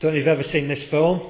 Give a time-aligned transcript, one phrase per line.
[0.00, 1.20] don't know if you've ever seen this film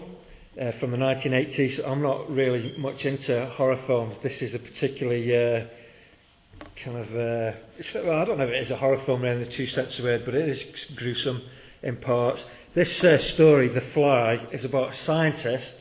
[0.60, 1.85] uh, from the 1980s.
[1.85, 4.16] I'm not really much into horror films.
[4.21, 5.66] This is a particularly uh,
[6.77, 7.59] kind of, uh,
[8.04, 10.04] well, I don't know if it is a horror film in the two sense of
[10.04, 10.62] word, but it is
[10.95, 11.43] gruesome
[11.83, 12.45] in parts.
[12.72, 15.75] This uh, story, The Fly, is about a scientist,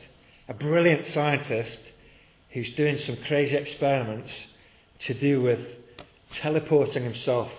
[0.48, 1.78] a brilliant scientist,
[2.48, 4.32] who's doing some crazy experiments
[4.98, 5.60] to do with
[6.32, 7.52] teleporting himself.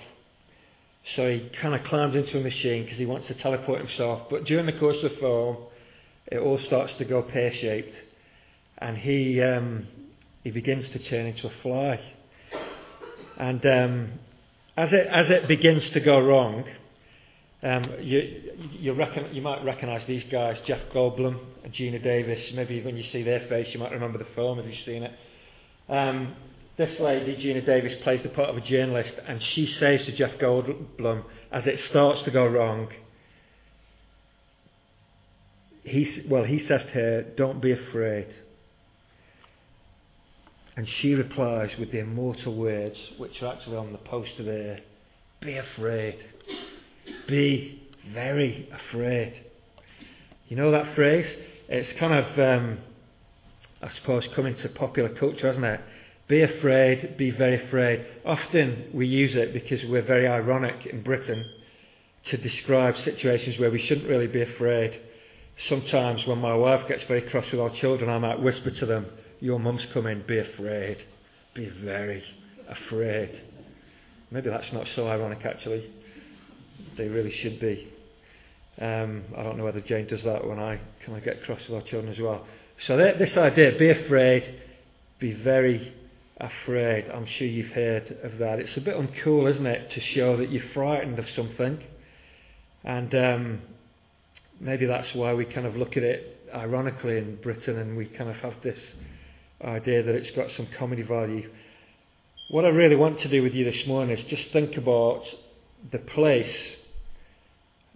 [1.03, 4.29] So he kind of climbs into a machine because he wants to teleport himself.
[4.29, 5.57] But during the course of the film,
[6.27, 7.95] it all starts to go pear shaped,
[8.77, 9.87] and he um,
[10.43, 11.99] he begins to turn into a fly.
[13.37, 14.11] And um,
[14.77, 16.65] as it as it begins to go wrong,
[17.63, 22.51] um, you you, reckon, you might recognise these guys, Jeff Goldblum and Geena Davis.
[22.53, 25.11] Maybe when you see their face, you might remember the film if you've seen it.
[26.81, 30.39] This lady, Geena Davis, plays the part of a journalist, and she says to Jeff
[30.39, 32.91] Goldblum, as it starts to go wrong,
[35.83, 38.35] he, well, he says to her, Don't be afraid.
[40.75, 44.79] And she replies with the immortal words, which are actually on the poster there
[45.39, 46.25] Be afraid.
[47.27, 47.79] Be
[48.11, 49.39] very afraid.
[50.47, 51.31] You know that phrase?
[51.69, 52.79] It's kind of, um,
[53.83, 55.81] I suppose, come into popular culture, hasn't it?
[56.31, 58.05] Be afraid, be very afraid.
[58.25, 61.45] Often we use it because we're very ironic in Britain
[62.23, 64.97] to describe situations where we shouldn't really be afraid.
[65.57, 69.07] Sometimes when my wife gets very cross with our children, I might whisper to them,
[69.41, 71.03] Your mum's coming, be afraid.
[71.53, 72.23] Be very
[72.69, 73.41] afraid.
[74.31, 75.91] Maybe that's not so ironic actually.
[76.95, 77.91] They really should be.
[78.79, 81.75] Um, I don't know whether Jane does that when I kind of get cross with
[81.81, 82.47] our children as well.
[82.77, 84.61] So this idea, be afraid,
[85.19, 85.95] be very
[86.41, 87.09] afraid.
[87.09, 88.59] I'm sure you've heard of that.
[88.59, 91.79] It's a bit uncool, isn't it, to show that you're frightened of something.
[92.83, 93.61] And um,
[94.59, 98.29] maybe that's why we kind of look at it ironically in Britain and we kind
[98.29, 98.93] of have this
[99.63, 101.49] idea that it's got some comedy value.
[102.49, 105.23] What I really want to do with you this morning is just think about
[105.91, 106.75] the place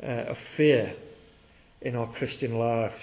[0.01, 0.95] uh, of fear
[1.81, 3.01] in our Christian lives.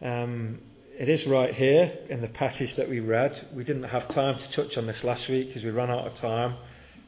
[0.00, 0.60] Um,
[0.98, 3.46] it is right here in the passage that we read.
[3.54, 6.16] We didn't have time to touch on this last week because we ran out of
[6.18, 6.56] time.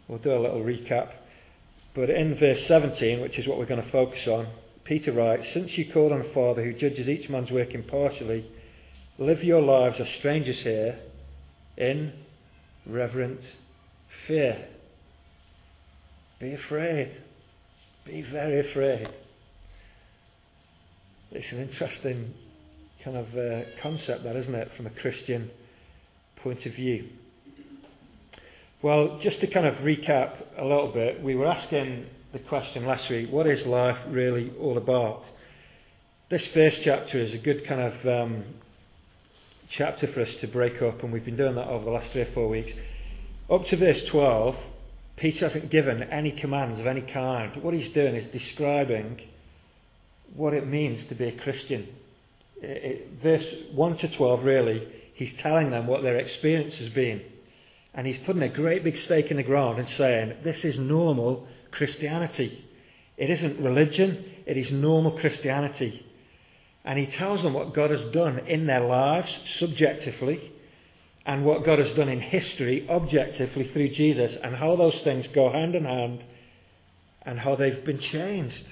[0.06, 1.11] We'll do a little recap.
[1.93, 4.47] But in verse 17, which is what we're going to focus on,
[4.84, 8.49] Peter writes Since you call on a Father who judges each man's work impartially,
[9.19, 10.97] live your lives as strangers here
[11.77, 12.12] in
[12.87, 13.41] reverent
[14.28, 14.69] fear.
[16.39, 17.11] Be afraid.
[18.05, 19.09] Be very afraid.
[21.33, 22.34] It's an interesting
[23.05, 25.50] kind of uh, concept, that isn't it, from a Christian
[26.37, 27.09] point of view.
[28.83, 33.09] Well, just to kind of recap a little bit, we were asking the question last
[33.10, 35.25] week what is life really all about?
[36.31, 38.44] This first chapter is a good kind of um,
[39.69, 42.22] chapter for us to break up, and we've been doing that over the last three
[42.22, 42.72] or four weeks.
[43.50, 44.56] Up to verse 12,
[45.16, 47.62] Peter hasn't given any commands of any kind.
[47.62, 49.21] What he's doing is describing
[50.34, 51.89] what it means to be a Christian
[53.22, 57.22] verse 1 to 12, really, he's telling them what their experience has been.
[57.94, 61.47] And he's putting a great big stake in the ground and saying, This is normal
[61.71, 62.65] Christianity.
[63.16, 66.06] It isn't religion, it is normal Christianity.
[66.84, 70.53] And he tells them what God has done in their lives subjectively
[71.27, 75.53] and what God has done in history objectively through Jesus and how those things go
[75.53, 76.25] hand in hand
[77.22, 78.65] and how they've been changed.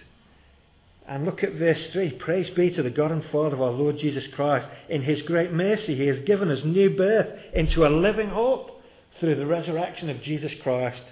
[1.08, 2.12] And look at verse 3.
[2.12, 4.68] Praise be to the God and Father of our Lord Jesus Christ.
[4.90, 8.82] In his great mercy, he has given us new birth into a living hope
[9.18, 11.02] through the resurrection of Jesus Christ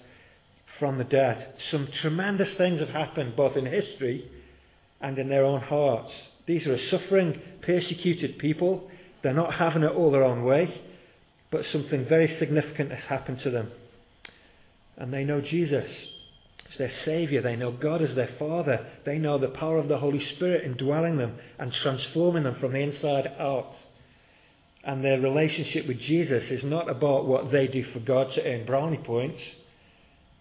[0.78, 1.54] from the dead.
[1.70, 4.30] Some tremendous things have happened both in history
[5.00, 6.12] and in their own hearts.
[6.44, 8.90] These are a suffering, persecuted people.
[9.22, 10.78] They're not having it all their own way,
[11.50, 13.72] but something very significant has happened to them.
[14.98, 15.88] And they know Jesus
[16.76, 17.42] as their Saviour.
[17.42, 18.86] They know God as their Father.
[19.04, 22.80] They know the power of the Holy Spirit indwelling them and transforming them from the
[22.80, 23.74] inside out.
[24.84, 28.66] And their relationship with Jesus is not about what they do for God to earn
[28.66, 29.40] brownie points,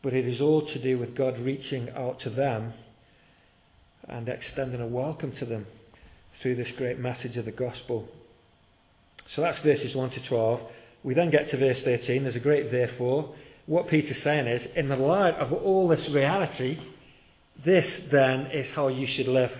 [0.03, 2.73] but it is all to do with God reaching out to them
[4.07, 5.65] and extending a welcome to them
[6.41, 8.07] through this great message of the gospel.
[9.33, 10.61] So that's verses 1 to 12.
[11.03, 12.23] We then get to verse 13.
[12.23, 13.33] There's a great therefore
[13.65, 16.79] what Peter's saying is, in the light of all this reality,
[17.63, 19.53] this then is how you should live.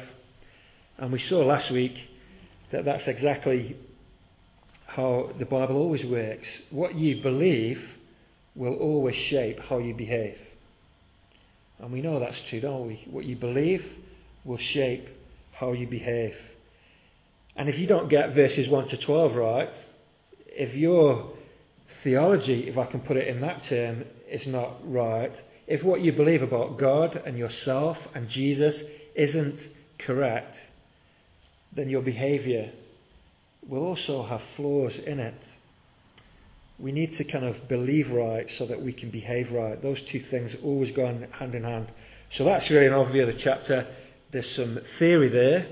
[0.98, 1.98] And we saw last week
[2.72, 3.76] that that's exactly
[4.86, 6.48] how the Bible always works.
[6.70, 7.84] What you believe
[8.56, 10.38] will always shape how you behave.
[11.80, 13.06] And we know that's true, don't we?
[13.10, 13.86] What you believe
[14.46, 15.10] will shape
[15.52, 16.36] how you behave.
[17.56, 19.74] And if you don't get verses 1 to 12 right,
[20.48, 21.35] if your
[22.06, 25.34] theology, if I can put it in that term, is not right,
[25.68, 28.80] if what you believe about God and yourself and Jesus
[29.16, 29.60] isn't
[29.98, 30.56] correct,
[31.74, 32.72] then your behavior
[33.68, 35.48] will also have flaws in it.
[36.78, 39.82] We need to kind of believe right so that we can behave right.
[39.82, 41.88] Those two things always go hand in hand.
[42.36, 43.88] So that's really an overview of the chapter.
[44.32, 45.68] There's some theory there,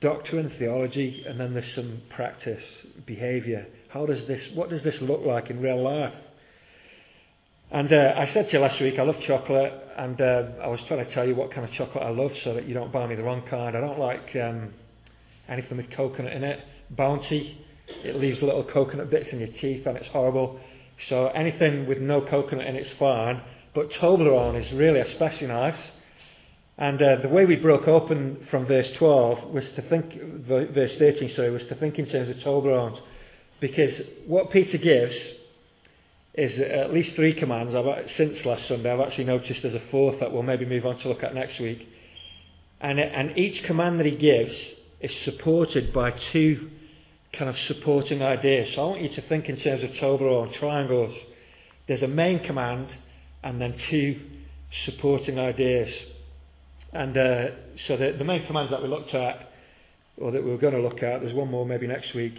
[0.00, 2.62] doctrine, theology, and then there's some practice,
[3.06, 3.66] behavior.
[3.88, 6.14] How does this, what does this look like in real life?
[7.70, 10.80] And uh, I said to you last week, I love chocolate, and uh, I was
[10.82, 13.06] trying to tell you what kind of chocolate I love so that you don't buy
[13.06, 13.76] me the wrong kind.
[13.76, 14.74] I don't like um,
[15.48, 16.60] anything with coconut in it.
[16.90, 17.64] Bounty,
[18.04, 20.58] it leaves little coconut bits in your teeth, and it's horrible.
[21.08, 23.42] So anything with no coconut in it's fine.
[23.74, 25.80] But Toblerone is really especially nice.
[26.76, 30.14] And uh, the way we broke open from verse 12 was to think,
[30.46, 33.00] verse 13, sorry, was to think in terms of Toblerones.
[33.60, 35.16] Because what Peter gives
[36.34, 37.74] is at least three commands.
[37.74, 40.96] I've, since last Sunday, I've actually noticed there's a fourth that we'll maybe move on
[40.98, 41.88] to look at next week.
[42.80, 44.56] And, and each command that he gives
[45.00, 46.70] is supported by two
[47.32, 48.74] kind of supporting ideas.
[48.74, 51.16] So I want you to think in terms of Toblerone triangles.
[51.88, 52.96] There's a main command
[53.42, 54.20] and then two
[54.84, 55.92] supporting ideas.
[56.92, 57.48] And uh,
[57.86, 59.50] so the, the main commands that we looked at,
[60.16, 62.38] or that we were going to look at, there's one more maybe next week.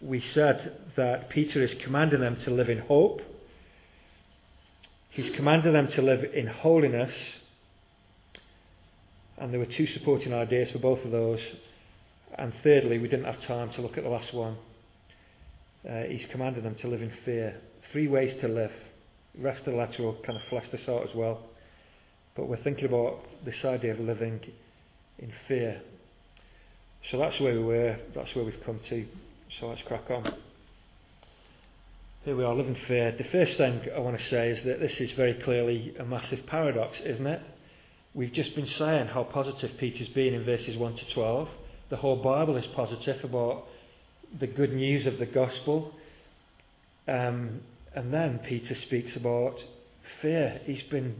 [0.00, 3.20] We said that Peter is commanding them to live in hope
[5.10, 7.12] He's commanding them to live in holiness.
[9.38, 11.40] And there were two supporting ideas for both of those.
[12.38, 14.56] And thirdly, we didn't have time to look at the last one.
[15.88, 17.56] Uh, he's commanding them to live in fear.
[17.90, 18.70] Three ways to live.
[19.36, 21.40] Rest of the letter will kind of flesh this out as well.
[22.36, 24.40] But we're thinking about this idea of living
[25.18, 25.80] in fear.
[27.10, 27.96] So that's where we were.
[28.14, 29.06] That's where we've come to.
[29.58, 30.32] So let's crack on.
[32.24, 33.10] Here we are, living fear.
[33.10, 36.46] The first thing I want to say is that this is very clearly a massive
[36.46, 37.42] paradox, isn't it?
[38.14, 41.48] We've just been saying how positive Peter's been in verses 1 to 12.
[41.88, 43.64] The whole Bible is positive about
[44.38, 45.94] the good news of the gospel.
[47.08, 47.62] Um,
[47.92, 49.64] and then Peter speaks about
[50.22, 50.60] fear.
[50.64, 51.16] He's been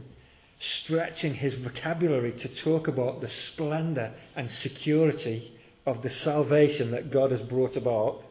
[0.57, 7.31] stretching his vocabulary to talk about the splendour and security of the salvation that God
[7.31, 8.21] has brought about.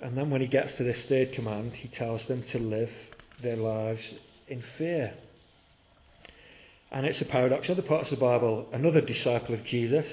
[0.00, 2.90] And then when he gets to this third command, he tells them to live
[3.42, 4.02] their lives
[4.48, 5.14] in fear.
[6.90, 7.70] And it's a paradox.
[7.70, 10.06] Other parts of the Bible, another disciple of Jesus,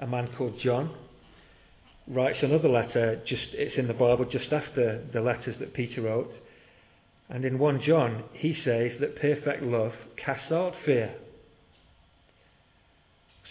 [0.00, 0.94] a man called John,
[2.06, 3.20] writes another letter.
[3.24, 6.32] Just it's in the Bible just after the letters that Peter wrote.
[7.28, 11.14] And in 1 John, he says that perfect love casts out fear.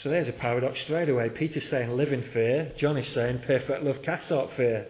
[0.03, 1.29] So there's a paradox straight away.
[1.29, 2.71] Peter's saying live in fear.
[2.77, 4.87] John is saying perfect love casts out fear.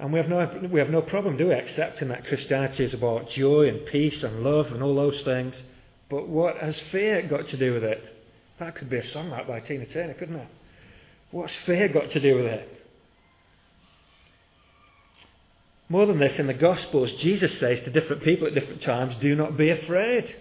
[0.00, 3.30] And we have, no, we have no problem, do we, accepting that Christianity is about
[3.30, 5.54] joy and peace and love and all those things.
[6.08, 8.16] But what has fear got to do with it?
[8.58, 10.48] That could be a song like by Tina Turner, couldn't it?
[11.30, 12.86] What's fear got to do with it?
[15.88, 19.34] More than this, in the Gospels, Jesus says to different people at different times, do
[19.34, 20.34] not be afraid.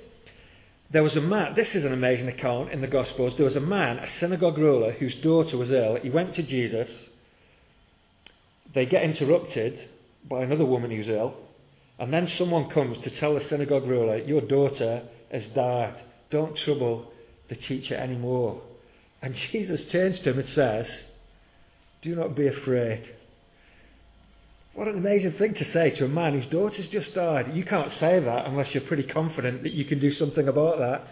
[0.90, 3.36] There was a man, this is an amazing account in the Gospels.
[3.36, 5.96] There was a man, a synagogue ruler, whose daughter was ill.
[5.96, 6.90] He went to Jesus
[8.74, 9.90] they get interrupted
[10.24, 11.36] by another woman who's ill,
[12.00, 16.02] and then someone comes to tell the synagogue ruler, Your daughter has died.
[16.30, 17.12] Don't trouble
[17.50, 18.62] the teacher anymore.
[19.22, 21.04] And Jesus turns to him and says,
[22.02, 23.16] Do not be afraid.
[24.78, 27.56] What an amazing thing to say to a man whose daughter's just died.
[27.56, 31.12] You can't say that unless you're pretty confident that you can do something about that.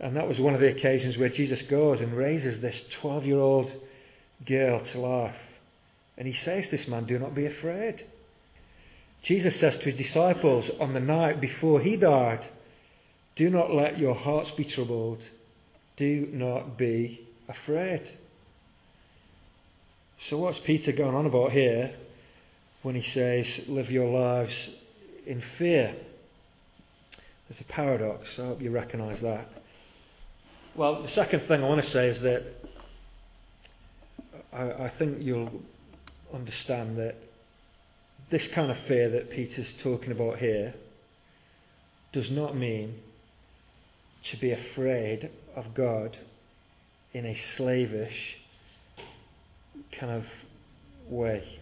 [0.00, 3.38] And that was one of the occasions where Jesus goes and raises this 12 year
[3.38, 3.72] old
[4.44, 5.38] girl to life.
[6.18, 8.04] And he says to this man, Do not be afraid.
[9.22, 12.46] Jesus says to his disciples on the night before he died,
[13.34, 15.24] Do not let your hearts be troubled.
[15.96, 18.02] Do not be afraid.
[20.28, 21.94] So, what's Peter going on about here
[22.88, 24.54] when he says, Live your lives
[25.26, 25.94] in fear?
[27.46, 28.26] There's a paradox.
[28.38, 29.46] I hope you recognise that.
[30.74, 32.44] Well, the second thing I want to say is that
[34.54, 35.60] I, I think you'll
[36.32, 37.16] understand that
[38.30, 40.72] this kind of fear that Peter's talking about here
[42.12, 42.94] does not mean
[44.30, 46.16] to be afraid of God
[47.12, 48.38] in a slavish
[49.92, 50.24] kind of
[51.10, 51.60] way.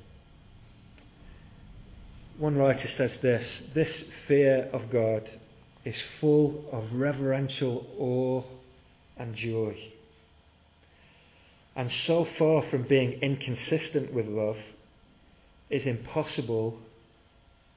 [2.38, 5.28] One writer says this this fear of God
[5.84, 8.42] is full of reverential awe
[9.16, 9.76] and joy.
[11.74, 14.58] And so far from being inconsistent with love,
[15.70, 16.78] is impossible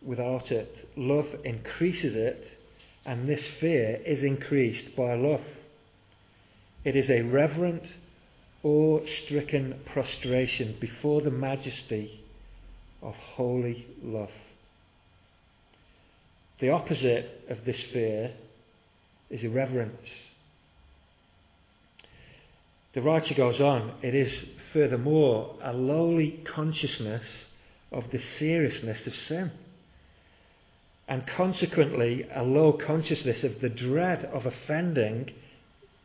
[0.01, 0.89] without it.
[0.95, 2.57] Love increases it,
[3.05, 5.43] and this fear is increased by love.
[6.83, 7.93] It is a reverent,
[8.63, 12.23] awe stricken prostration before the majesty
[13.01, 14.31] of holy love.
[16.59, 18.31] The opposite of this fear
[19.29, 20.09] is irreverence.
[22.93, 27.23] The writer goes on, it is furthermore a lowly consciousness
[27.91, 29.51] of the seriousness of sin.
[31.07, 35.31] And consequently, a low consciousness of the dread of offending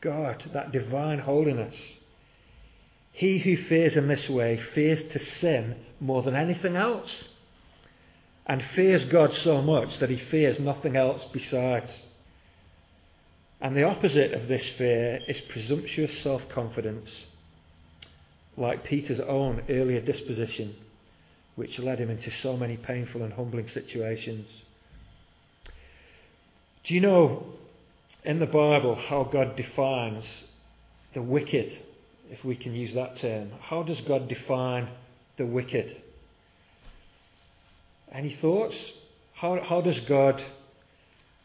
[0.01, 1.75] God, that divine holiness.
[3.13, 7.29] He who fears in this way fears to sin more than anything else,
[8.47, 11.91] and fears God so much that he fears nothing else besides.
[13.61, 17.11] And the opposite of this fear is presumptuous self confidence,
[18.57, 20.77] like Peter's own earlier disposition
[21.55, 24.47] which led him into so many painful and humbling situations.
[26.85, 27.47] Do you know
[28.25, 30.27] in the Bible how God defines
[31.15, 31.79] the wicked,
[32.31, 33.53] if we can use that term?
[33.61, 34.89] How does God define
[35.37, 36.03] the wicked?
[38.15, 38.77] Any thoughts?
[39.35, 40.43] How, how does God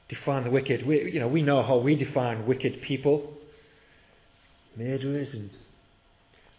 [0.08, 0.86] define the wicked?
[0.86, 3.34] We, you know, we know how we define wicked people
[4.76, 5.50] murderers and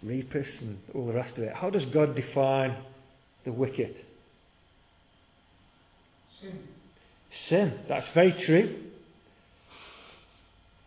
[0.04, 1.54] rapists and all the rest of it.
[1.54, 2.76] How does God define
[3.44, 3.96] the wicked?
[6.40, 6.58] Sin.
[7.48, 7.78] Sin.
[7.88, 8.76] That's very true.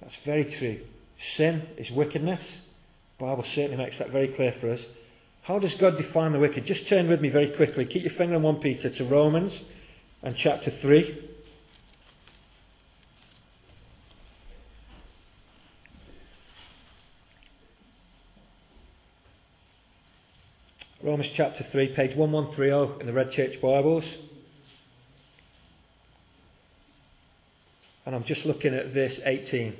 [0.02, 0.82] That's very true.
[1.36, 2.46] Sin is wickedness.
[3.18, 4.82] The Bible certainly makes that very clear for us.
[5.44, 6.66] How does God define the wicked?
[6.66, 7.86] Just turn with me very quickly.
[7.86, 9.52] Keep your finger on 1 Peter to Romans
[10.22, 11.30] and chapter 3.
[21.04, 24.06] Romans chapter 3, page 1130 in the Red Church Bibles.
[28.06, 29.76] And I'm just looking at verse 18.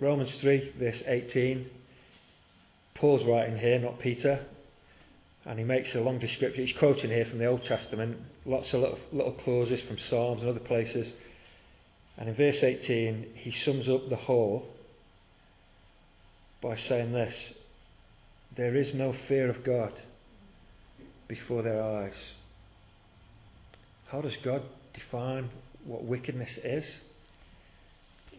[0.00, 1.70] Romans 3, verse 18.
[2.96, 4.46] Paul's writing here, not Peter.
[5.46, 6.66] And he makes a long description.
[6.66, 10.48] He's quoting here from the Old Testament, lots of little, little clauses from Psalms and
[10.48, 11.12] other places.
[12.16, 14.66] And in verse 18, he sums up the whole
[16.62, 17.34] by saying this
[18.56, 19.92] There is no fear of God
[21.28, 22.14] before their eyes.
[24.08, 24.62] How does God
[24.94, 25.50] define
[25.84, 26.84] what wickedness is?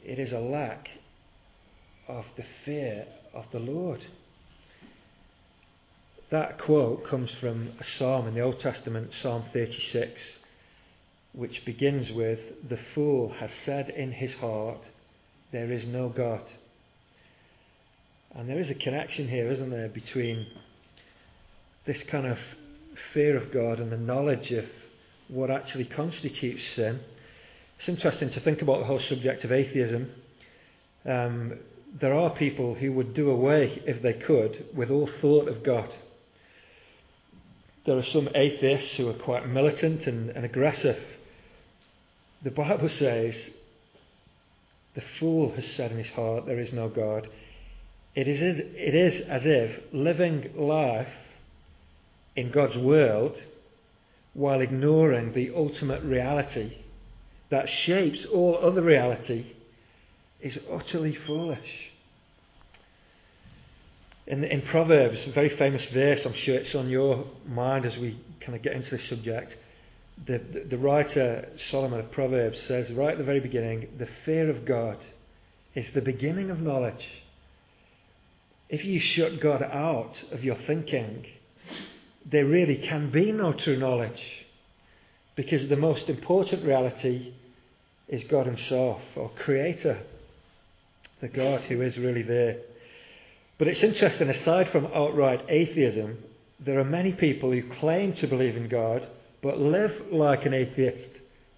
[0.04, 0.88] It is a lack
[2.08, 4.06] of the fear of the Lord.
[6.32, 10.20] That quote comes from a psalm in the Old Testament, Psalm 36,
[11.34, 14.88] which begins with The fool has said in his heart,
[15.51, 16.41] There is no God.
[18.34, 20.48] And there is a connection here, isn't there, between
[21.86, 22.39] this kind of
[23.13, 24.65] fear of God and the knowledge of
[25.27, 27.01] what actually constitutes sin.
[27.77, 30.10] It's interesting to think about the whole subject of atheism.
[31.05, 31.60] Um,
[32.01, 35.96] there are people who would do away, if they could, with all thought of God.
[37.86, 41.01] There are some atheists who are quite militant and, and aggressive.
[42.44, 43.51] The Bible says,
[44.96, 47.27] The fool has said in his heart, There is no God.
[48.15, 51.13] It is, it is as if living life
[52.36, 53.42] in God's world
[54.34, 56.77] while ignoring the ultimate reality
[57.50, 59.54] that shapes all other reality
[60.42, 61.92] is utterly foolish.
[64.27, 68.20] In, in Proverbs, a very famous verse, I'm sure it's on your mind as we
[68.41, 69.55] kind of get into this subject.
[70.25, 74.50] The, the, the writer Solomon of Proverbs says right at the very beginning, the fear
[74.50, 74.98] of God
[75.75, 77.05] is the beginning of knowledge.
[78.67, 81.27] If you shut God out of your thinking,
[82.25, 84.24] there really can be no true knowledge
[85.36, 87.34] because the most important reality
[88.08, 90.00] is God Himself, or Creator,
[91.22, 92.58] the God who is really there.
[93.58, 96.18] But it's interesting, aside from outright atheism,
[96.60, 99.08] there are many people who claim to believe in God
[99.42, 101.10] but live like an atheist.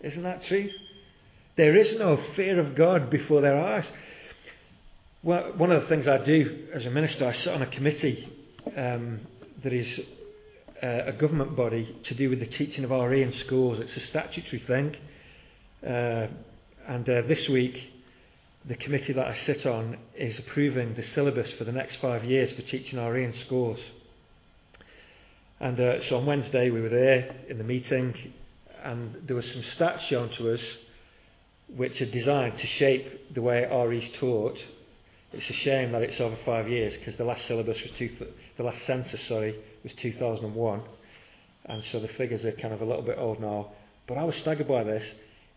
[0.01, 0.69] Isn't that true?
[1.55, 3.89] There is no fear of God before their eyes.
[5.23, 8.29] Well, one of the things I do as a minister, I sit on a committee
[8.75, 9.21] um,
[9.63, 9.99] that is
[10.83, 13.79] uh, a government body to do with the teaching of RE in schools.
[13.79, 14.95] It's a statutory thing.
[15.83, 16.27] Uh,
[16.87, 17.81] and uh, this week,
[18.67, 22.51] the committee that I sit on is approving the syllabus for the next five years
[22.51, 23.79] for teaching RE in schools.
[25.59, 28.13] And uh, so on Wednesday, we were there in the meeting,
[28.83, 30.61] and there was some stats shown to us
[31.75, 34.57] which are designed to shape the way RE's taught.
[35.31, 38.09] It's a shame that it's over five years because the last syllabus was two,
[38.57, 40.81] the last census, sorry, was 2001,
[41.65, 43.71] and so the figures are kind of a little bit old now.
[44.07, 45.05] But I was staggered by this.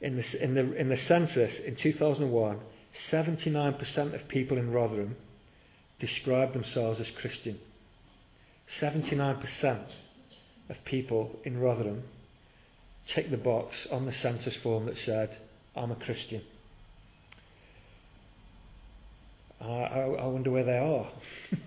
[0.00, 2.58] In the, in the, in the census in 2001,
[3.10, 5.16] 79% of people in Rotherham
[5.98, 7.58] describe themselves as Christian.
[8.80, 9.86] 79%
[10.68, 12.04] of people in Rotherham
[13.06, 15.38] tick the box on the census form that said,
[15.76, 16.42] I'm a Christian.
[19.60, 21.08] I, I, I wonder where they are.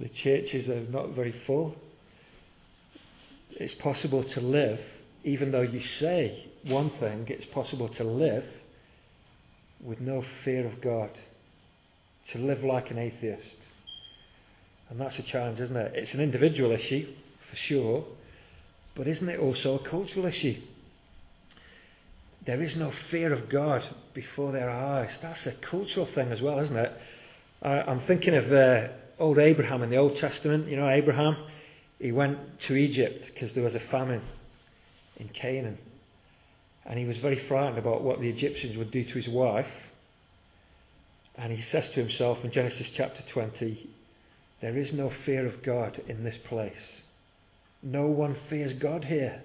[0.00, 1.76] the churches are not very full.
[3.52, 4.80] It's possible to live,
[5.22, 8.44] even though you say one thing, it's possible to live
[9.84, 11.10] with no fear of God,
[12.32, 13.56] to live like an atheist.
[14.88, 15.92] And that's a challenge, isn't it?
[15.94, 17.06] It's an individual issue,
[17.50, 18.04] for sure,
[18.96, 20.60] but isn't it also a cultural issue?
[22.46, 25.16] There is no fear of God before their eyes.
[25.22, 26.92] That's a cultural thing as well, isn't it?
[27.62, 28.88] I, am thinking of uh,
[29.18, 30.68] old Abraham in the Old Testament.
[30.68, 31.36] You know, Abraham,
[31.98, 32.38] he went
[32.68, 34.22] to Egypt because there was a famine
[35.16, 35.78] in Canaan.
[36.86, 39.70] And he was very frightened about what the Egyptians would do to his wife.
[41.36, 43.88] And he says to himself in Genesis chapter 20,
[44.60, 47.00] There is no fear of God in this place.
[47.82, 49.42] No one fears God here.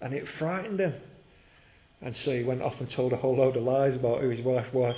[0.00, 0.94] And it frightened him.
[2.00, 4.44] And so he went off and told a whole load of lies about who his
[4.44, 4.96] wife was,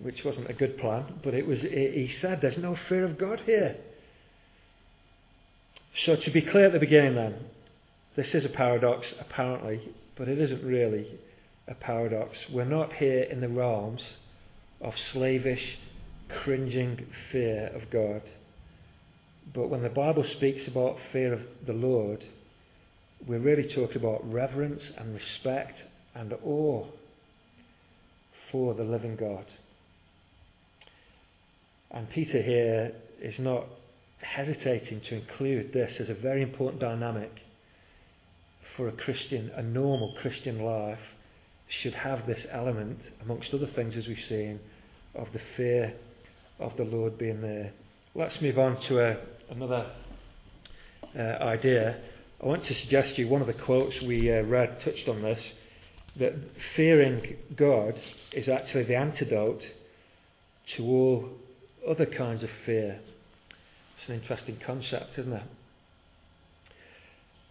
[0.00, 1.20] which wasn't a good plan.
[1.22, 3.76] But it was, he said, There's no fear of God here.
[6.04, 7.34] So, to be clear at the beginning, then,
[8.14, 9.80] this is a paradox, apparently,
[10.18, 11.06] but it isn't really
[11.68, 12.36] a paradox.
[12.50, 14.02] We're not here in the realms
[14.80, 15.78] of slavish,
[16.42, 18.22] cringing fear of God.
[19.54, 22.24] But when the Bible speaks about fear of the Lord,
[23.26, 25.84] we're really talking about reverence and respect
[26.14, 26.86] and awe
[28.50, 29.46] for the living God.
[31.90, 33.66] And Peter here is not
[34.20, 37.30] hesitating to include this as a very important dynamic
[38.78, 41.00] for a Christian, a normal Christian life
[41.82, 44.60] should have this element, amongst other things as we've seen,
[45.16, 45.94] of the fear
[46.60, 47.72] of the Lord being there.
[48.14, 49.16] Let's move on to a,
[49.50, 49.90] another
[51.18, 51.98] uh, idea.
[52.40, 55.22] I want to suggest to you one of the quotes we uh, read touched on
[55.22, 55.40] this
[56.16, 56.34] that
[56.76, 58.00] fearing God
[58.32, 59.64] is actually the antidote
[60.76, 61.28] to all
[61.86, 63.00] other kinds of fear.
[63.98, 65.42] It's an interesting concept, isn't it?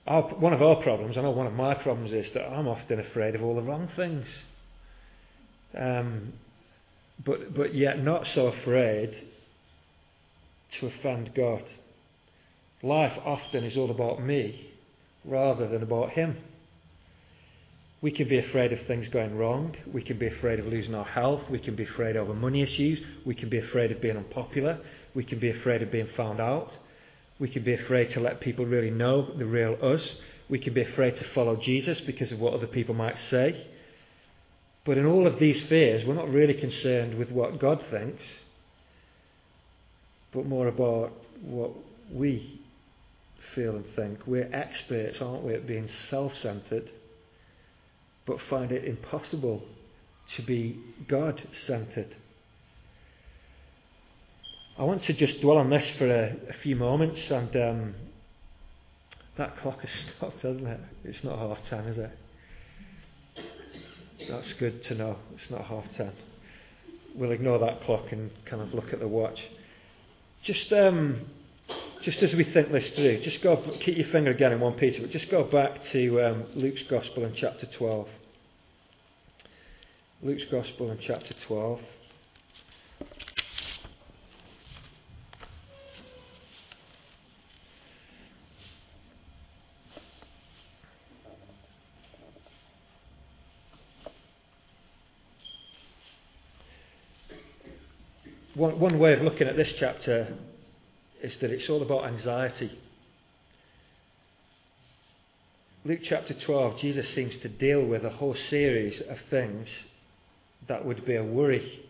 [0.08, 3.00] Our, one of our problems, I know one of my problems is that I'm often
[3.00, 4.26] afraid of all the wrong things.
[5.78, 6.34] Um,
[7.26, 9.16] but, but yet not so afraid
[10.80, 11.64] to offend God.
[12.82, 14.72] Life often is all about me
[15.26, 16.38] rather than about Him.
[18.02, 19.76] We can be afraid of things going wrong.
[19.92, 21.42] We can be afraid of losing our health.
[21.50, 23.00] We can be afraid of money issues.
[23.26, 24.80] We can be afraid of being unpopular.
[25.16, 26.72] We can be afraid of being found out.
[27.40, 30.02] We can be afraid to let people really know the real us.
[30.50, 33.68] We can be afraid to follow Jesus because of what other people might say.
[34.86, 38.24] But in all of these fears, we're not really concerned with what God thinks,
[40.32, 41.72] but more about what
[42.10, 42.62] we
[43.54, 44.26] feel and think.
[44.26, 46.90] We're experts, aren't we, at being self centered,
[48.26, 49.62] but find it impossible
[50.36, 52.16] to be God centered.
[54.80, 57.96] I want to just dwell on this for a, a few moments, and um,
[59.36, 60.80] that clock has stopped, hasn't it?
[61.04, 62.12] It's not half ten, is it?
[64.30, 65.18] That's good to know.
[65.36, 66.12] It's not half ten.
[67.16, 69.40] We'll ignore that clock and kind of look at the watch.
[70.44, 71.22] Just, um,
[72.04, 75.02] just as we think this through, just go keep your finger again in one Peter,
[75.02, 78.08] but just go back to um, Luke's Gospel in chapter twelve.
[80.22, 81.80] Luke's Gospel in chapter twelve.
[98.58, 100.36] One, one way of looking at this chapter
[101.22, 102.72] is that it's all about anxiety.
[105.86, 109.68] Luke chapter 12, Jesus seems to deal with a whole series of things
[110.68, 111.86] that would be a worry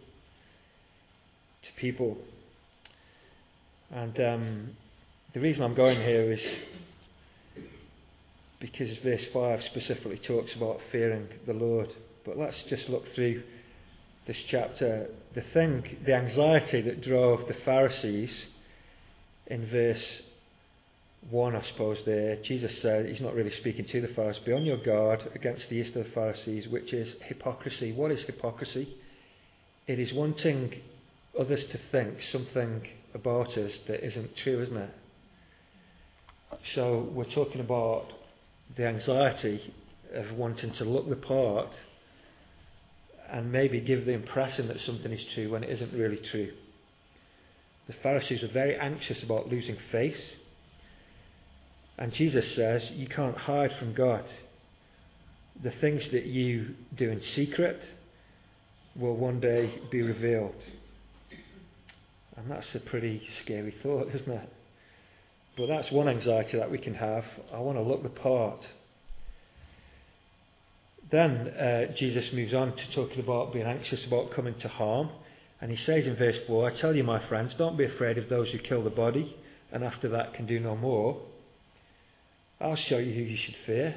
[1.64, 2.18] to people.
[3.90, 4.70] And um,
[5.34, 6.42] the reason I'm going here is
[8.60, 11.88] because verse 5 specifically talks about fearing the Lord.
[12.26, 13.42] But let's just look through
[14.28, 18.30] this chapter, the thing, the anxiety that drove the Pharisees
[19.48, 20.04] in verse
[21.30, 24.66] 1, I suppose, there, Jesus said, he's not really speaking to the Pharisees, be on
[24.66, 27.94] your guard against the east of the Pharisees, which is hypocrisy.
[27.94, 28.96] What is hypocrisy?
[29.88, 30.82] It is wanting
[31.40, 34.94] others to think something about us that isn't true, isn't it?
[36.76, 38.08] So we're talking about
[38.76, 39.74] the anxiety
[40.14, 41.70] of wanting to look the part
[43.32, 46.52] and maybe give the impression that something is true when it isn't really true.
[47.88, 50.22] The Pharisees were very anxious about losing face.
[51.98, 54.24] And Jesus says, You can't hide from God.
[55.64, 57.82] The things that you do in secret
[58.96, 60.64] will one day be revealed.
[62.36, 64.54] And that's a pretty scary thought, isn't it?
[65.58, 67.26] But that's one anxiety that we can have.
[67.52, 68.68] I want to look the part.
[71.12, 75.10] Then uh, Jesus moves on to talking about being anxious about coming to harm.
[75.62, 78.30] And he says in verse 4 I tell you, my friends, don't be afraid of
[78.30, 79.36] those who kill the body,
[79.72, 81.22] and after that can do no more.
[82.60, 83.96] I'll show you who you should fear.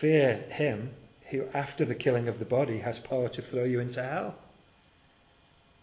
[0.00, 0.90] Fear him
[1.30, 4.36] who, after the killing of the body, has power to throw you into hell.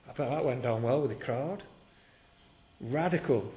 [0.07, 1.63] I bet that went down well with the crowd.
[2.79, 3.51] Radical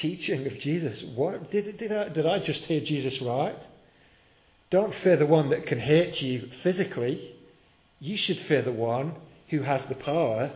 [0.00, 1.02] teaching of Jesus.
[1.14, 3.58] What did, did, I, did I just hear Jesus right?
[4.72, 7.36] Don't fear the one that can hurt you physically.
[8.00, 9.14] You should fear the one
[9.50, 10.50] who has the power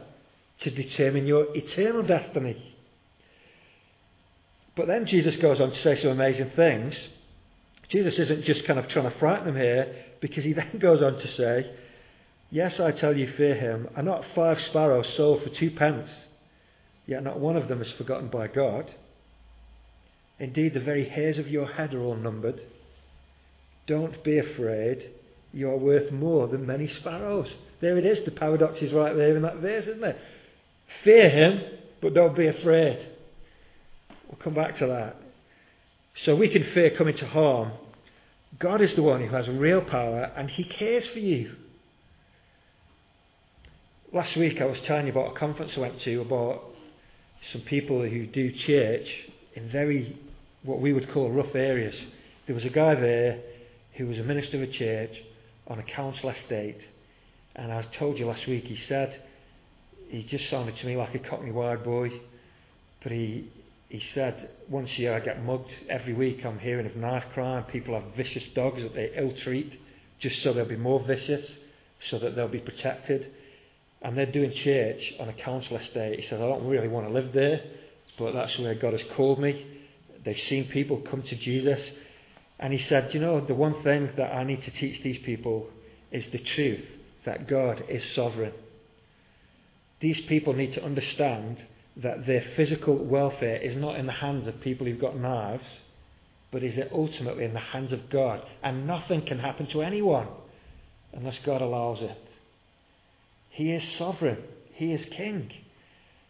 [0.61, 2.75] to determine your eternal destiny.
[4.75, 6.95] But then Jesus goes on to say some amazing things.
[7.91, 11.19] Jesus isn't just kind of trying to frighten them here, because he then goes on
[11.19, 11.71] to say,
[12.51, 13.87] Yes, I tell you, fear him.
[13.97, 16.09] Are not five sparrows sold for two pence?
[17.05, 18.91] Yet not one of them is forgotten by God.
[20.39, 22.63] Indeed, the very hairs of your head are all numbered.
[23.87, 25.11] Don't be afraid.
[25.53, 27.53] You are worth more than many sparrows.
[27.81, 28.25] There it is.
[28.25, 30.19] The paradox is right there in that verse, isn't it?
[31.05, 31.63] Fear him,
[32.01, 33.07] but don't be afraid.
[34.29, 35.17] We'll come back to that.
[36.25, 37.73] So we can fear coming to harm.
[38.59, 41.55] God is the one who has real power and he cares for you.
[44.13, 46.65] Last week I was telling you about a conference I went to about
[47.53, 49.09] some people who do church
[49.55, 50.19] in very,
[50.63, 51.95] what we would call rough areas.
[52.47, 53.41] There was a guy there
[53.97, 55.23] who was a minister of a church
[55.67, 56.81] on a council estate.
[57.55, 59.23] And as I told you last week, he said,
[60.09, 62.21] he just sounded to me like a Cockney wide boy.
[63.03, 63.51] But he,
[63.89, 65.75] he said, once a year I get mugged.
[65.89, 67.65] Every week I'm hearing of knife crime.
[67.65, 69.81] People have vicious dogs that they ill treat
[70.19, 71.47] just so they'll be more vicious,
[72.01, 73.33] so that they'll be protected.
[74.03, 76.21] And they're doing church on a council estate.
[76.21, 77.63] He said, I don't really want to live there,
[78.19, 79.67] but that's where God has called me.
[80.25, 81.83] They've seen people come to Jesus.
[82.59, 85.69] And he said, You know, the one thing that I need to teach these people
[86.11, 86.85] is the truth
[87.25, 88.53] that God is sovereign.
[90.01, 91.65] These people need to understand
[91.97, 95.65] that their physical welfare is not in the hands of people who've got knives,
[96.51, 98.43] but is ultimately in the hands of God.
[98.63, 100.29] And nothing can happen to anyone
[101.13, 102.19] unless God allows it.
[103.51, 104.43] He is sovereign,
[104.73, 105.51] He is king.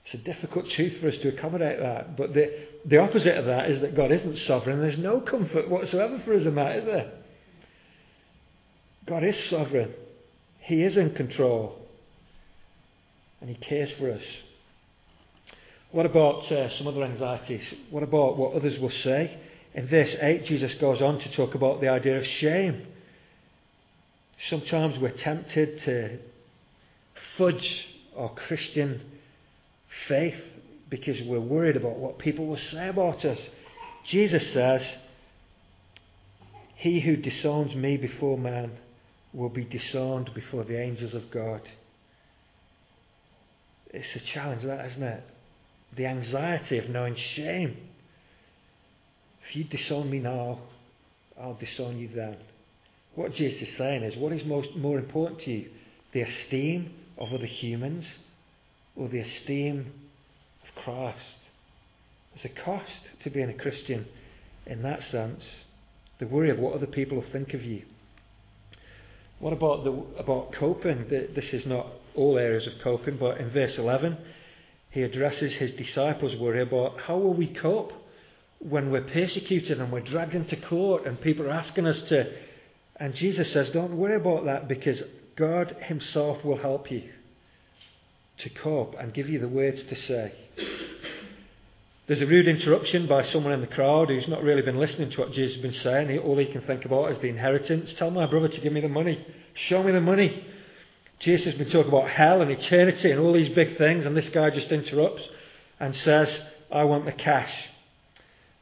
[0.07, 2.16] It's a difficult truth for us to accommodate that.
[2.16, 2.53] But the,
[2.85, 4.81] the opposite of that is that God isn't sovereign.
[4.81, 7.12] There's no comfort whatsoever for us in that, is there?
[9.05, 9.92] God is sovereign.
[10.61, 11.77] He is in control.
[13.40, 14.23] And He cares for us.
[15.90, 17.64] What about uh, some other anxieties?
[17.90, 19.37] What about what others will say?
[19.75, 22.87] In verse 8, Jesus goes on to talk about the idea of shame.
[24.51, 26.19] Sometimes we're tempted to
[27.37, 29.01] fudge our Christian
[30.09, 30.41] faith
[30.89, 33.39] because we're worried about what people will say about us.
[34.09, 34.83] Jesus says,
[36.77, 38.73] He who disowns me before man
[39.33, 41.61] will be disowned before the angels of God.
[43.91, 45.23] It's a challenge, that, isn't it?
[45.97, 47.77] The anxiety of knowing shame.
[49.49, 50.61] If you disown me now,
[51.41, 52.37] I'll disown you then.
[53.15, 55.71] What Jesus is saying is what is most more important to you?
[56.13, 58.07] The esteem of other humans
[58.97, 59.93] or the esteem
[60.63, 61.19] of Christ.
[62.35, 64.07] There's a cost to being a Christian
[64.67, 65.45] in that sense.
[66.19, 67.83] The worry of what other people will think of you.
[69.39, 71.09] What about the about coping?
[71.09, 74.17] This is not all areas of coping, but in verse 11,
[74.91, 77.93] he addresses his disciples' worry about how will we cope
[78.59, 82.33] when we're persecuted and we're dragged into court and people are asking us to.
[82.99, 85.03] And Jesus says, Don't worry about that because
[85.37, 87.03] God Himself will help you
[88.38, 90.33] to cope and give you the words to say.
[92.07, 95.20] There's a rude interruption by someone in the crowd who's not really been listening to
[95.20, 96.16] what Jesus has been saying.
[96.18, 97.92] All he can think about is the inheritance.
[97.99, 99.27] Tell my brother to give me the money.
[99.55, 100.46] Show me the money.
[101.18, 104.29] Jesus has been talking about hell and eternity and all these big things, and this
[104.29, 105.22] guy just interrupts
[105.81, 106.29] and says,
[106.70, 107.53] I want the cash.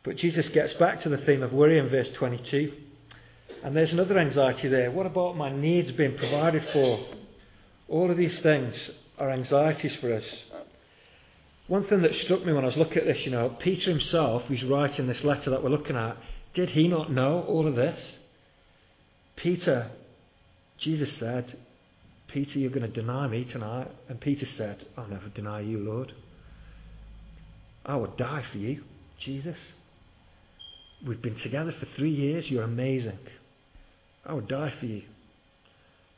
[0.05, 2.73] But Jesus gets back to the theme of worry in verse 22.
[3.63, 4.91] And there's another anxiety there.
[4.91, 7.05] What about my needs being provided for?
[7.89, 8.75] All of these things
[9.19, 10.25] are anxieties for us.
[11.67, 14.45] One thing that struck me when I was looking at this, you know, Peter himself,
[14.45, 16.17] who's writing this letter that we're looking at,
[16.53, 18.19] did he not know all of this?
[19.37, 19.91] Peter,
[20.79, 21.57] Jesus said,
[22.29, 23.91] Peter, you're going to deny me tonight.
[24.09, 26.13] And Peter said, I'll never deny you, Lord.
[27.87, 28.83] I would die for you,
[29.19, 29.59] Jesus.
[31.07, 32.51] We've been together for three years.
[32.51, 33.19] You're amazing.
[34.25, 35.03] I would die for you.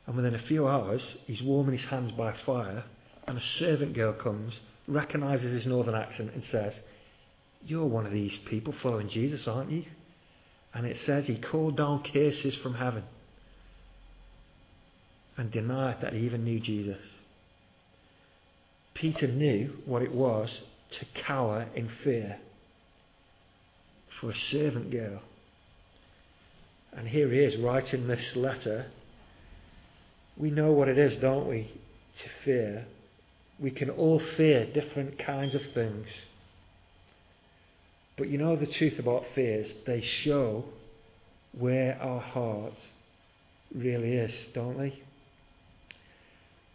[0.07, 2.83] And within a few hours, he's warming his hands by a fire,
[3.27, 4.53] and a servant girl comes,
[4.87, 6.73] recognizes his northern accent, and says,
[7.65, 9.83] You're one of these people following Jesus, aren't you?
[10.73, 13.03] And it says he called down curses from heaven
[15.37, 17.03] and denied that he even knew Jesus.
[18.93, 22.37] Peter knew what it was to cower in fear
[24.19, 25.21] for a servant girl.
[26.93, 28.87] And here he is writing this letter.
[30.37, 31.71] We know what it is, don't we,
[32.21, 32.85] to fear.
[33.59, 36.07] We can all fear different kinds of things.
[38.17, 40.65] But you know the truth about fears, they show
[41.57, 42.73] where our heart
[43.73, 45.01] really is, don't they?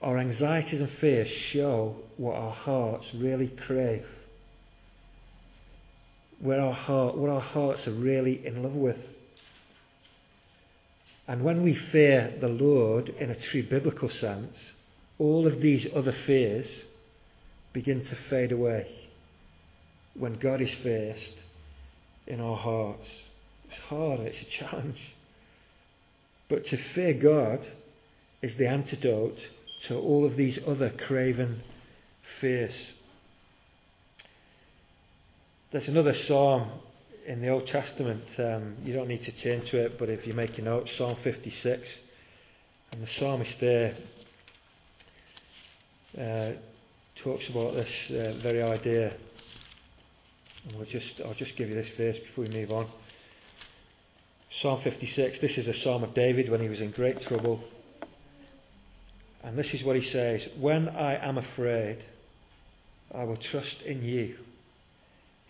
[0.00, 4.04] Our anxieties and fears show what our hearts really crave.
[6.40, 8.98] Where our heart, what our hearts are really in love with.
[11.26, 14.56] And when we fear the Lord in a true biblical sense,
[15.18, 16.66] all of these other fears
[17.72, 18.86] begin to fade away
[20.14, 21.34] when God is first
[22.26, 23.08] in our hearts.
[23.68, 25.00] It's hard, it's a challenge.
[26.48, 27.66] But to fear God
[28.42, 29.38] is the antidote
[29.88, 31.62] to all of these other craven
[32.40, 32.74] fears.
[35.70, 36.70] There's another psalm
[37.26, 38.24] in the Old Testament.
[38.38, 41.16] Um, you don't need to turn to it, but if you make a note, Psalm
[41.22, 41.82] 56.
[42.92, 43.96] And the psalmist there
[46.18, 46.52] uh,
[47.22, 49.14] talks about this uh, very idea.
[50.64, 52.88] And we'll just, I'll just give you this verse before we move on.
[54.60, 57.60] Psalm 56, this is a psalm of David when he was in great trouble.
[59.42, 62.04] And this is what he says When I am afraid,
[63.14, 64.36] I will trust in you.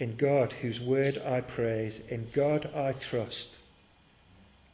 [0.03, 3.47] In God, whose word I praise, in God I trust.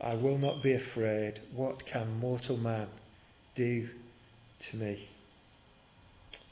[0.00, 1.42] I will not be afraid.
[1.54, 2.86] What can mortal man
[3.54, 3.90] do
[4.70, 5.06] to me?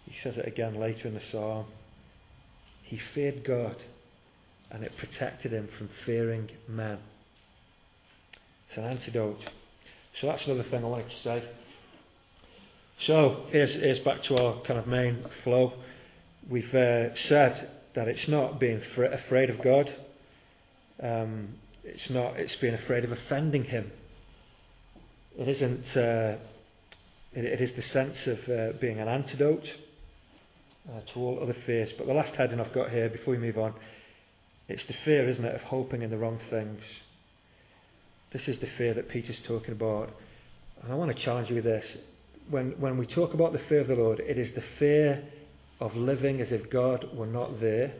[0.04, 1.64] He says it again later in the psalm.
[2.82, 3.76] He feared God,
[4.70, 6.98] and it protected him from fearing man.
[8.68, 9.40] It's an antidote.
[10.20, 11.44] So that's another thing I wanted to say.
[13.06, 15.72] So here's, here's back to our kind of main flow.
[16.50, 19.92] We've uh, said that it's not being fr- afraid of God.
[21.02, 22.38] Um, it's not.
[22.38, 23.90] It's being afraid of offending Him.
[25.36, 25.96] It isn't.
[25.96, 26.36] Uh,
[27.32, 29.66] it, it is the sense of uh, being an antidote
[30.88, 31.90] uh, to all other fears.
[31.98, 33.74] But the last heading I've got here, before we move on,
[34.68, 36.80] it's the fear, isn't it, of hoping in the wrong things.
[38.32, 40.10] This is the fear that Peter's talking about.
[40.82, 41.84] And I want to challenge you with this
[42.50, 45.22] when, when we talk about the fear of the Lord, it is the fear
[45.80, 47.92] of living as if God were not there.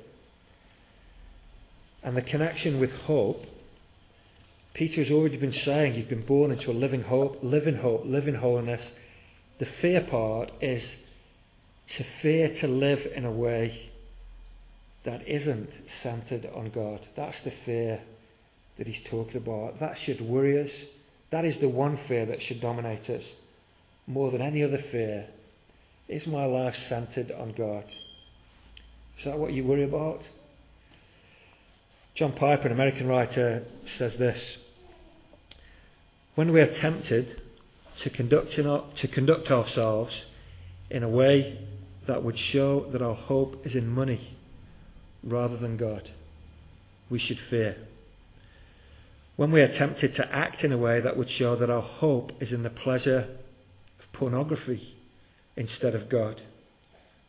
[2.03, 3.45] And the connection with hope,
[4.75, 8.03] Peter has already been saying you've been born into a living hope, live in hope,
[8.05, 8.91] live in holiness.
[9.59, 10.97] The fear part is
[11.89, 13.91] to fear to live in a way
[15.05, 15.71] that isn't
[16.03, 17.01] centered on God.
[17.17, 18.03] That's the fear
[18.77, 19.81] that he's talking about.
[19.81, 20.71] That should worry us.
[21.31, 23.23] That is the one fear that should dominate us
[24.07, 25.27] more than any other fear,
[26.09, 27.85] is my life centered on God?
[29.19, 30.29] Is that what you worry about?
[32.15, 34.59] John Piper, an American writer, says this
[36.35, 37.41] When we are tempted
[37.99, 40.15] to conduct, to conduct ourselves
[40.91, 41.59] in a way
[42.07, 44.37] that would show that our hope is in money
[45.25, 46.11] rather than God,
[47.11, 47.77] we should fear.
[49.35, 52.33] When we are tempted to act in a way that would show that our hope
[52.41, 53.27] is in the pleasure
[53.99, 54.95] of pornography
[55.57, 56.43] instead of God,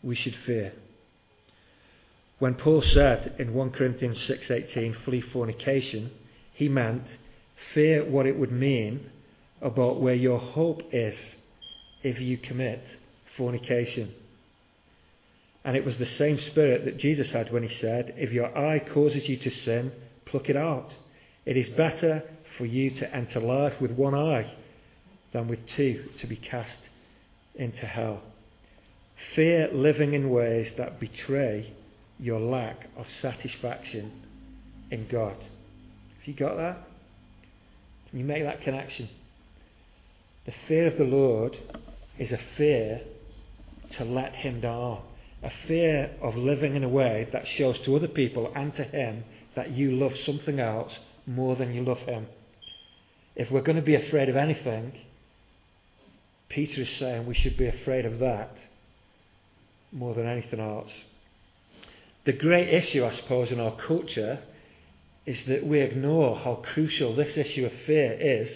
[0.04, 0.74] we should fear.
[2.40, 6.12] When Paul said in 1 Corinthians 6:18 flee fornication,
[6.54, 7.08] he meant
[7.74, 9.10] fear what it would mean
[9.62, 11.36] about where your hope is
[12.04, 12.84] if you commit
[13.36, 14.14] fornication.
[15.64, 18.80] And it was the same spirit that Jesus had when he said, If your eye
[18.80, 19.92] causes you to sin,
[20.26, 20.96] pluck it out.
[21.46, 22.24] It is better
[22.58, 24.54] for you to enter life with one eye
[25.34, 26.78] than with two to be cast
[27.58, 28.22] into hell.
[29.36, 31.74] Fear living in ways that betray
[32.20, 34.12] your lack of satisfaction
[34.92, 35.36] in God.
[35.40, 36.88] Have you got that?
[38.10, 39.10] Can you make that connection?
[40.46, 41.58] The fear of the Lord
[42.18, 43.02] is a fear
[43.94, 45.02] to let Him down,
[45.44, 49.24] a fear of living in a way that shows to other people and to Him
[49.56, 50.94] that you love something else
[51.26, 52.28] more than you love Him.
[53.36, 54.94] If we're going to be afraid of anything,
[56.50, 58.58] Peter is saying we should be afraid of that
[59.92, 60.92] more than anything else.
[62.26, 64.40] The great issue, I suppose, in our culture
[65.26, 68.50] is that we ignore how crucial this issue of fear is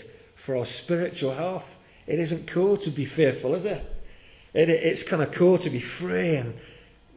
[0.46, 1.66] for our spiritual health.
[2.08, 3.84] It isn't cool to be fearful, is it?
[4.54, 6.56] it it's kind of cool to be free and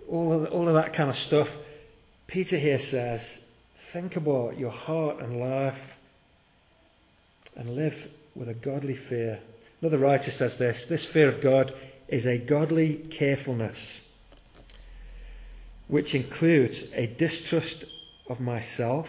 [0.08, 1.48] all of, all of that kind of stuff.
[2.26, 3.20] Peter here says,
[3.92, 5.78] think about your heart and life
[7.56, 7.94] and live
[8.34, 9.40] with a godly fear.
[9.85, 11.70] Another writer says this this fear of God
[12.09, 13.77] is a godly carefulness,
[15.88, 17.85] which includes a distrust
[18.27, 19.07] of myself,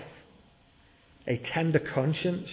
[1.25, 2.49] a tender conscience,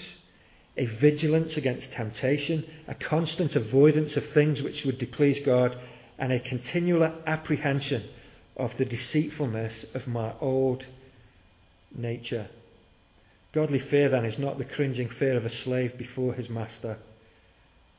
[0.77, 5.77] a vigilance against temptation, a constant avoidance of things which would displease God,
[6.17, 8.09] and a continual apprehension
[8.57, 10.87] of the deceitfulness of my old
[11.93, 12.51] nature.
[13.53, 16.99] Godly fear, then, is not the cringing fear of a slave before his master,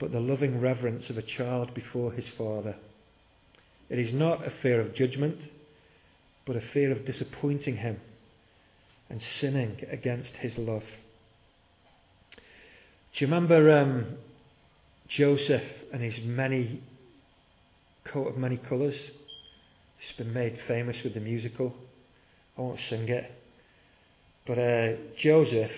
[0.03, 2.75] but the loving reverence of a child before his father.
[3.89, 5.39] It is not a fear of judgment,
[6.45, 8.01] but a fear of disappointing him
[9.09, 10.83] and sinning against his love.
[12.35, 12.41] Do
[13.23, 14.17] you remember um,
[15.07, 15.63] Joseph
[15.93, 16.83] and his many
[18.03, 18.97] coat of many colours?
[20.01, 21.73] It's been made famous with the musical.
[22.57, 23.31] I won't sing it.
[24.45, 25.71] But uh, Joseph,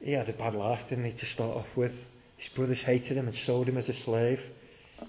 [0.00, 1.94] he had a bad life, didn't he, to start off with?
[2.36, 4.40] His brothers hated him and sold him as a slave.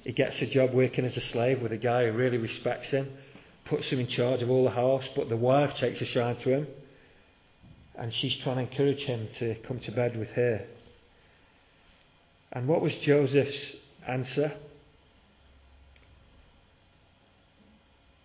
[0.04, 3.18] He gets a job working as a slave with a guy who really respects him,
[3.66, 6.50] puts him in charge of all the house, but the wife takes a shine to
[6.50, 6.68] him,
[7.98, 10.66] and she's trying to encourage him to come to bed with her.
[12.52, 13.58] And what was Joseph's
[14.08, 14.54] answer?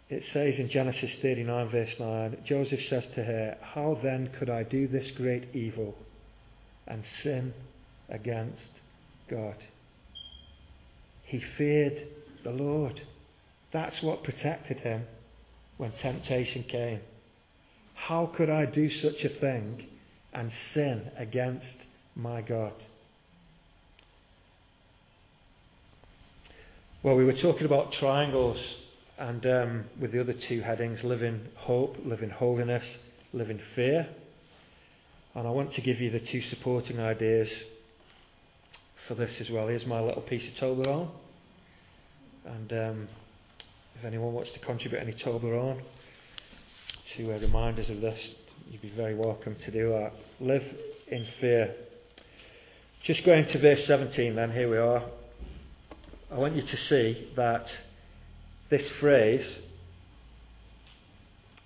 [0.08, 4.64] It says in Genesis 39, verse 9 Joseph says to her, How then could I
[4.64, 5.96] do this great evil
[6.86, 7.54] and sin
[8.08, 8.79] against
[9.30, 9.56] God?
[11.22, 12.08] He feared
[12.42, 13.00] the Lord.
[13.72, 15.06] That's what protected him
[15.76, 17.00] when temptation came.
[17.94, 19.86] How could I do such a thing
[20.32, 21.76] and sin against
[22.16, 22.72] my God?
[27.02, 28.58] Well, we were talking about triangles
[29.16, 32.98] and um, with the other two headings living hope, living holiness,
[33.32, 34.08] living fear.
[35.34, 37.48] And I want to give you the two supporting ideas
[39.10, 39.66] for this as well.
[39.66, 41.08] Here's my little piece of Toblerone.
[42.44, 43.08] And um,
[43.98, 45.80] if anyone wants to contribute any Toblerone
[47.16, 48.20] to uh, remind us of this,
[48.70, 50.12] you'd be very welcome to do that.
[50.38, 50.62] Live
[51.08, 51.74] in fear.
[53.02, 55.02] Just going to verse 17 then, here we are.
[56.30, 57.66] I want you to see that
[58.68, 59.58] this phrase,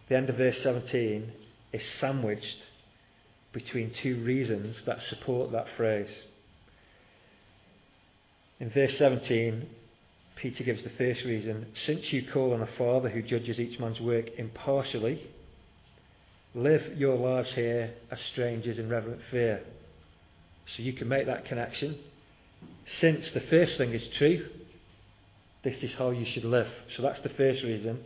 [0.09, 1.31] the end of verse 17,
[1.75, 2.57] is sandwiched
[3.53, 6.09] between two reasons that support that phrase.
[8.61, 9.69] In verse 17,
[10.37, 14.01] Peter gives the first reason since you call on a Father who judges each man's
[14.01, 15.27] work impartially,
[16.55, 19.63] live your lives here as strangers in reverent fear.
[20.77, 21.99] So you can make that connection.
[23.01, 24.49] Since the first thing is true,
[25.63, 26.69] this is how you should live.
[26.97, 28.05] So that's the first reason.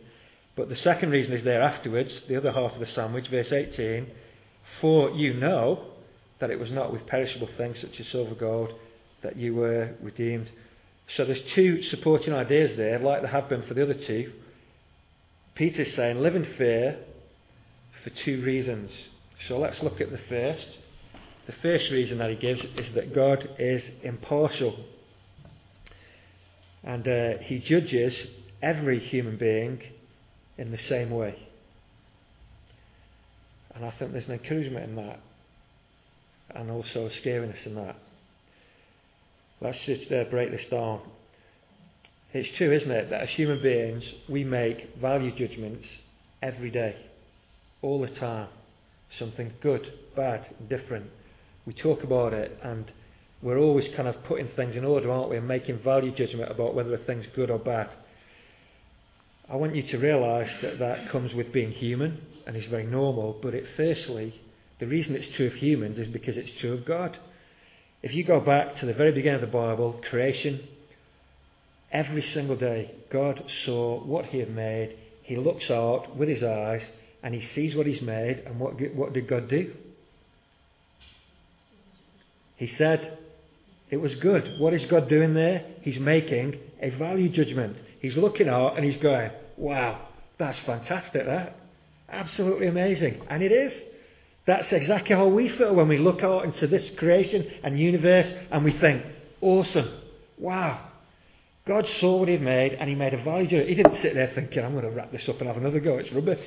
[0.55, 4.07] But the second reason is there afterwards, the other half of the sandwich, verse 18.
[4.81, 5.85] For you know
[6.39, 8.73] that it was not with perishable things such as silver gold
[9.21, 10.49] that you were redeemed.
[11.15, 14.31] So there's two supporting ideas there, like there have been for the other two.
[15.55, 16.99] Peter's saying, live in fear
[18.03, 18.91] for two reasons.
[19.47, 20.67] So let's look at the first.
[21.47, 24.75] The first reason that he gives is that God is impartial.
[26.83, 28.15] And uh, he judges
[28.61, 29.81] every human being
[30.57, 31.47] in the same way.
[33.73, 35.19] And I think there's an encouragement in that,
[36.53, 37.95] and also a scariness in that.
[39.61, 41.01] Let's just uh, break this down.
[42.31, 45.87] It's true, isn't it, that as human beings, we make value judgments
[46.41, 46.95] every day,
[47.81, 48.47] all the time.
[49.17, 51.07] Something good, bad, different.
[51.65, 52.91] We talk about it, and
[53.41, 56.75] we're always kind of putting things in order, aren't we, and making value judgment about
[56.75, 57.89] whether a thing's good or bad.
[59.49, 63.39] I want you to realise that that comes with being human and is very normal,
[63.41, 64.39] but it firstly,
[64.79, 67.17] the reason it's true of humans is because it's true of God.
[68.01, 70.67] If you go back to the very beginning of the Bible, creation,
[71.91, 74.95] every single day, God saw what He had made,
[75.29, 76.83] he looks out with his eyes
[77.21, 78.39] and he sees what he's made.
[78.47, 79.75] And what, what did God do?
[82.55, 83.15] He said,
[83.91, 84.59] it was good.
[84.59, 85.65] What is God doing there?
[85.81, 87.77] He's making a value judgment.
[88.01, 90.01] He's looking out and he's going, wow,
[90.39, 91.55] that's fantastic, that.
[92.09, 93.21] Absolutely amazing.
[93.29, 93.79] And it is.
[94.49, 98.63] That's exactly how we feel when we look out into this creation and universe and
[98.63, 99.05] we think,
[99.41, 99.87] awesome.
[100.39, 100.87] Wow.
[101.67, 103.69] God saw what He'd made and He made a value judgment.
[103.69, 105.99] He didn't sit there thinking, I'm going to wrap this up and have another go.
[105.99, 106.41] It's rubbish.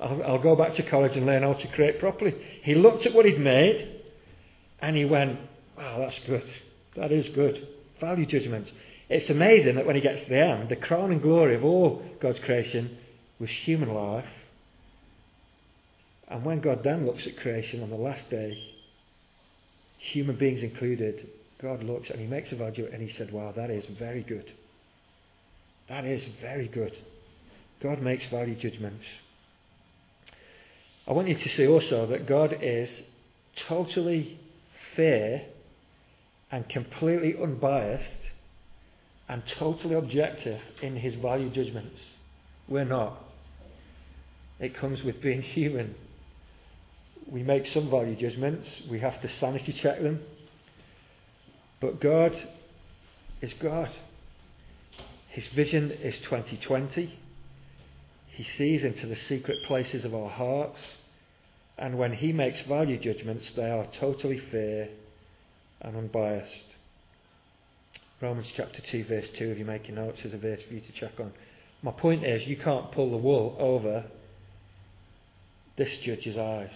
[0.00, 2.34] I'll, I'll go back to college and learn how to create properly.
[2.64, 4.02] He looked at what He'd made
[4.80, 5.38] and He went,
[5.78, 6.52] wow, that's good.
[6.96, 7.68] That is good.
[8.00, 8.66] Value judgment.
[9.08, 12.02] It's amazing that when he gets to the end, the crown and glory of all
[12.20, 12.98] God's creation
[13.38, 14.26] was human life.
[16.28, 18.58] And when God then looks at creation on the last day,
[19.98, 21.28] human beings included,
[21.60, 24.52] God looks and he makes a value and he said, Wow, that is very good.
[25.88, 26.96] That is very good.
[27.82, 29.04] God makes value judgments.
[31.06, 33.02] I want you to see also that God is
[33.56, 34.38] totally
[34.96, 35.46] fair
[36.50, 38.30] and completely unbiased
[39.28, 42.00] and totally objective in his value judgments.
[42.68, 43.22] We're not.
[44.60, 45.94] It comes with being human.
[47.26, 50.20] We make some value judgments, we have to sanity check them.
[51.80, 52.36] But God
[53.40, 53.90] is God.
[55.28, 57.18] His vision is 2020.
[58.28, 60.78] He sees into the secret places of our hearts.
[61.76, 64.88] And when He makes value judgments, they are totally fair
[65.80, 66.64] and unbiased.
[68.20, 70.92] Romans chapter 2, verse 2, if you're making notes, is a verse for you to
[70.92, 71.32] check on.
[71.82, 74.04] My point is, you can't pull the wool over
[75.76, 76.70] this judge's eyes,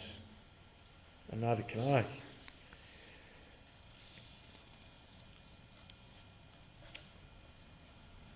[1.31, 2.07] and neither can I.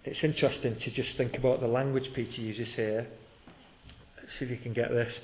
[0.04, 3.06] It's interesting to just think about the language Peter uses here.
[4.16, 5.16] Let's see if you can get this.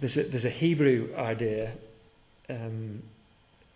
[0.00, 1.72] There's a, there's a Hebrew idea
[2.48, 3.02] um,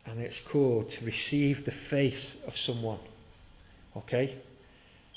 [0.07, 3.01] and it's called to receive the face of someone.
[3.97, 4.37] Okay?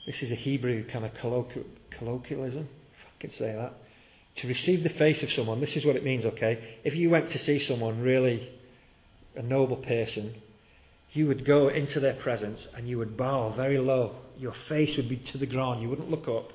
[0.05, 3.73] This is a Hebrew kind of colloquial, colloquialism, if I can say that.
[4.37, 6.77] To receive the face of someone, this is what it means, okay?
[6.83, 8.49] If you went to see someone really,
[9.35, 10.35] a noble person,
[11.11, 14.15] you would go into their presence and you would bow very low.
[14.37, 15.81] Your face would be to the ground.
[15.81, 16.51] You wouldn't look up.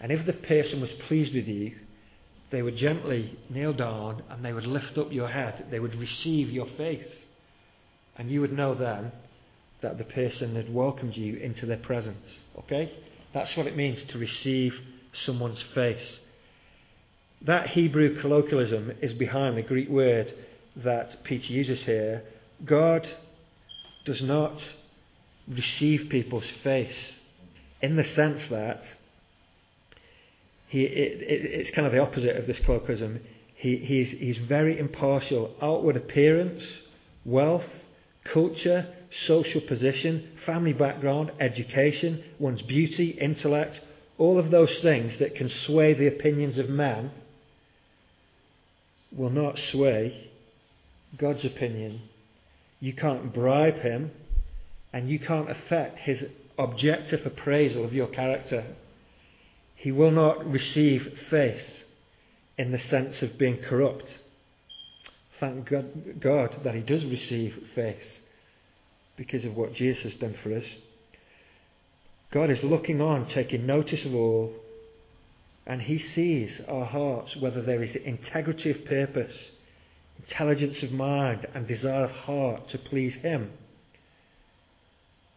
[0.00, 1.76] And if the person was pleased with you,
[2.50, 5.66] they would gently kneel down and they would lift up your head.
[5.70, 7.12] They would receive your face.
[8.16, 9.12] And you would know then
[9.82, 12.26] that the person had welcomed you into their presence.
[12.58, 12.92] Okay?
[13.32, 14.78] That's what it means to receive
[15.12, 16.18] someone's face.
[17.42, 20.34] That Hebrew colloquialism is behind the Greek word
[20.76, 22.22] that Peter uses here.
[22.64, 23.08] God
[24.04, 24.62] does not
[25.48, 27.12] receive people's face
[27.80, 28.84] in the sense that
[30.68, 33.20] he, it, it, it's kind of the opposite of this colloquialism.
[33.54, 35.54] He, he's, he's very impartial.
[35.62, 36.62] Outward appearance,
[37.24, 37.64] wealth,
[38.24, 43.80] culture, social position, family background, education, one's beauty, intellect,
[44.18, 47.10] all of those things that can sway the opinions of man
[49.12, 50.30] will not sway
[51.16, 52.02] God's opinion.
[52.80, 54.12] You can't bribe him
[54.92, 56.24] and you can't affect his
[56.58, 58.64] objective appraisal of your character.
[59.74, 61.84] He will not receive face
[62.58, 64.18] in the sense of being corrupt.
[65.38, 68.18] Thank God, God that He does receive face
[69.16, 70.64] because of what Jesus has done for us.
[72.30, 74.52] God is looking on, taking notice of all,
[75.66, 79.34] and He sees our hearts, whether there is integrity of purpose,
[80.18, 83.52] intelligence of mind, and desire of heart to please Him.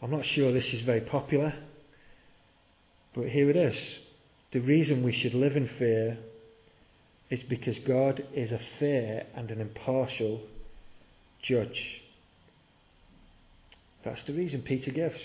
[0.01, 1.53] I'm not sure this is very popular,
[3.13, 3.77] but here it is.
[4.51, 6.17] The reason we should live in fear
[7.29, 10.41] is because God is a fair and an impartial
[11.41, 12.01] judge.
[14.03, 15.19] That's the reason Peter gives.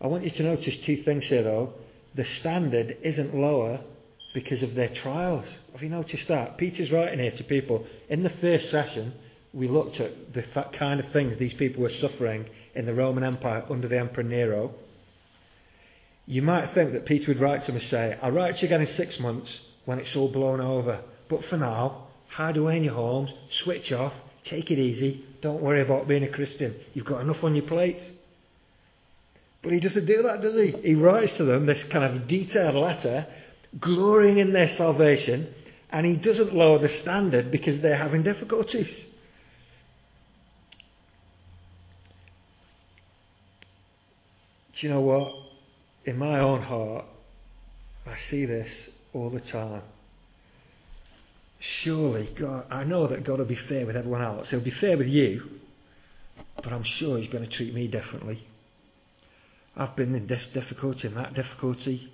[0.00, 1.74] I want you to notice two things here, though.
[2.14, 3.80] The standard isn't lower
[4.32, 5.46] because of their trials.
[5.72, 6.56] Have you noticed that?
[6.56, 7.86] Peter's writing here to people.
[8.08, 9.12] In the first session,
[9.52, 13.64] we looked at the kind of things these people were suffering in the Roman Empire
[13.68, 14.74] under the Emperor Nero.
[16.26, 18.68] You might think that Peter would write to them and say, I'll write to you
[18.68, 21.00] again in six months when it's all blown over.
[21.28, 24.12] But for now, hide away in your homes, switch off,
[24.44, 26.76] take it easy, don't worry about being a Christian.
[26.94, 28.00] You've got enough on your plate.
[29.62, 30.70] But he doesn't do that, does he?
[30.82, 33.26] He writes to them this kind of detailed letter,
[33.78, 35.52] glorying in their salvation,
[35.90, 38.88] and he doesn't lower the standard because they're having difficulties.
[44.80, 45.34] Do you know what?
[46.06, 47.04] In my own heart,
[48.06, 48.70] I see this
[49.12, 49.82] all the time.
[51.58, 54.48] Surely, God, I know that God will be fair with everyone else.
[54.48, 55.42] He'll be fair with you,
[56.56, 58.46] but I'm sure He's going to treat me differently.
[59.76, 62.10] I've been in this difficulty and that difficulty.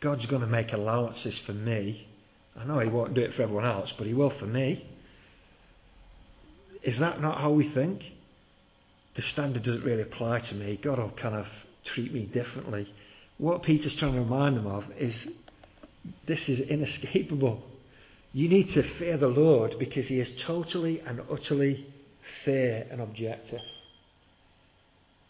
[0.00, 2.06] God's going to make allowances for me.
[2.56, 4.84] I know He won't do it for everyone else, but He will for me.
[6.82, 8.04] Is that not how we think?
[9.16, 10.78] The standard doesn't really apply to me.
[10.80, 11.46] God will kind of
[11.84, 12.92] treat me differently.
[13.38, 15.26] What Peter's trying to remind them of is
[16.26, 17.62] this is inescapable.
[18.32, 21.86] You need to fear the Lord because He is totally and utterly
[22.44, 23.60] fair and objective.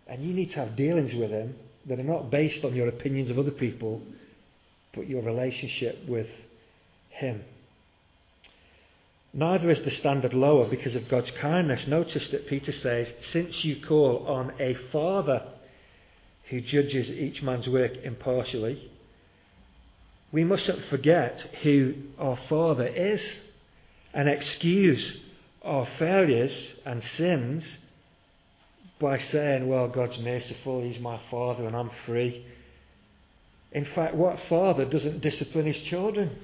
[0.07, 1.55] And you need to have dealings with Him
[1.87, 4.03] that are not based on your opinions of other people,
[4.95, 6.29] but your relationship with
[7.11, 7.45] Him.
[9.33, 11.87] Neither is the standard lower because of God's kindness.
[11.87, 15.43] Notice that Peter says, Since you call on a Father
[16.49, 18.91] who judges each man's work impartially,
[20.33, 23.39] we mustn't forget who our Father is
[24.15, 25.19] and excuse
[25.63, 27.79] our failures and sins
[28.99, 32.47] by saying, Well, God's merciful, He's my Father, and I'm free.
[33.73, 36.39] In fact, what father doesn't discipline his children?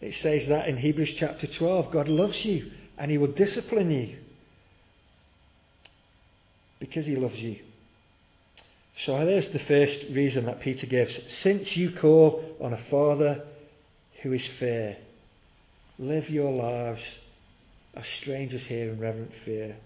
[0.00, 4.16] It says that in Hebrews chapter 12 God loves you and He will discipline you
[6.78, 7.58] because He loves you.
[9.04, 11.14] So there's the first reason that Peter gives.
[11.42, 13.44] Since you call on a Father
[14.22, 14.96] who is fair,
[15.98, 17.02] live your lives
[17.94, 19.76] as strangers here in reverent fear.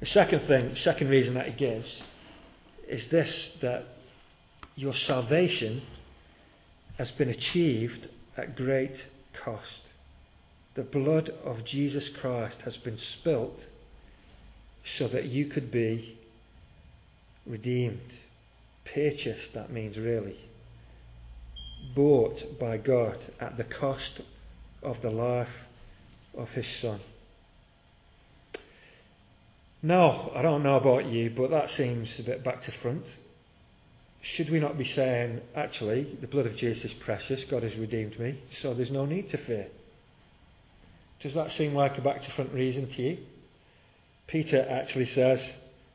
[0.00, 1.88] The second thing, second reason that he gives
[2.88, 3.86] is this that
[4.76, 5.82] your salvation
[6.98, 8.94] has been achieved at great
[9.44, 9.82] cost.
[10.74, 13.64] The blood of Jesus Christ has been spilt
[14.98, 16.18] so that you could be
[17.46, 18.18] redeemed.
[18.84, 20.36] Purchased, that means really.
[21.94, 24.20] Bought by God at the cost
[24.82, 25.48] of the life
[26.36, 27.00] of His Son.
[29.82, 33.06] Now, I don't know about you, but that seems a bit back to front.
[34.34, 38.18] Should we not be saying, actually, the blood of Jesus is precious, God has redeemed
[38.18, 39.68] me, so there's no need to fear?
[41.20, 43.18] Does that seem like a back to front reason to you?
[44.26, 45.40] Peter actually says,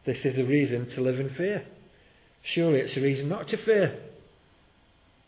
[0.05, 1.65] this is a reason to live in fear.
[2.41, 3.99] Surely it's a reason not to fear,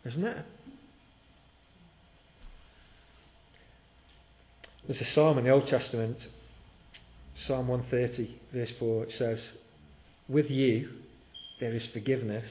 [0.06, 0.46] isn't it?
[4.88, 6.18] There's a psalm in the Old Testament,
[7.48, 9.42] Psalm 130, verse 4, it says,
[10.28, 10.90] With you
[11.60, 12.50] there is forgiveness,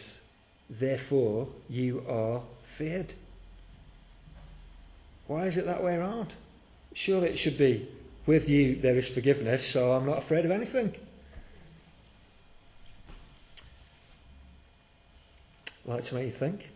[0.69, 2.43] therefore you are
[2.79, 3.15] feared.
[5.27, 6.33] Why is it that way around?
[6.95, 7.89] Surely it should be,
[8.27, 10.95] With you there is forgiveness, so I'm not afraid of anything.
[15.85, 16.69] like to make you think?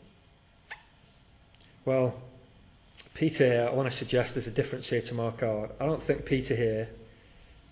[1.84, 2.14] Well,
[3.14, 5.76] Peter, I want to suggest there's a difference here to mark out.
[5.80, 6.88] I don't think Peter here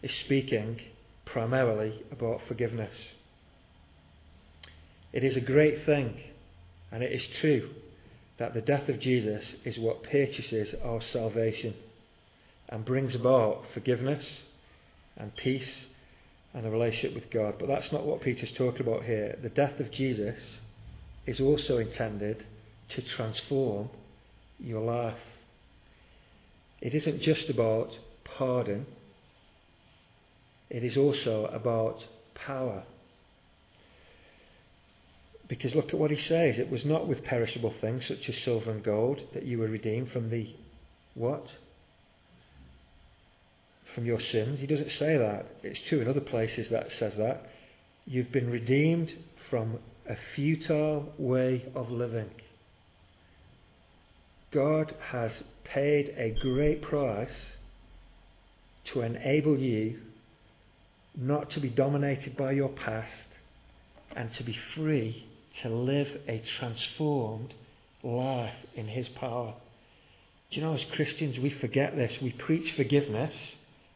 [0.03, 0.81] is speaking
[1.25, 2.95] primarily about forgiveness.
[5.15, 6.13] It is a great thing,
[6.91, 7.71] and it is true,
[8.39, 11.75] that the death of Jesus is what purchases our salvation
[12.69, 14.27] and brings about forgiveness
[15.17, 15.71] and peace
[16.53, 17.55] and a relationship with God.
[17.61, 19.39] But that's not what Peter's talking about here.
[19.41, 20.41] The death of Jesus
[21.29, 22.45] is also intended
[22.97, 23.91] to transform
[24.59, 25.21] your life.
[26.81, 27.91] It isn't just about
[28.37, 28.87] pardon,
[30.71, 32.05] it is also about
[32.35, 32.83] power.
[35.49, 36.59] Because look at what he says.
[36.59, 40.11] It was not with perishable things such as silver and gold that you were redeemed
[40.11, 40.49] from the
[41.15, 41.47] what?
[43.95, 44.61] From your sins.
[44.61, 45.47] He doesn't say that.
[45.63, 47.47] It's true in other places that says that.
[48.07, 49.13] You've been redeemed
[49.51, 49.79] from
[50.09, 52.31] a futile way of living.
[54.51, 57.31] God has paid a great price
[58.93, 59.99] to enable you
[61.17, 63.29] not to be dominated by your past
[64.15, 65.27] and to be free
[65.63, 67.55] to live a transformed
[68.03, 69.55] life in His power.
[70.51, 72.21] Do you know, as Christians, we forget this.
[72.21, 73.35] We preach forgiveness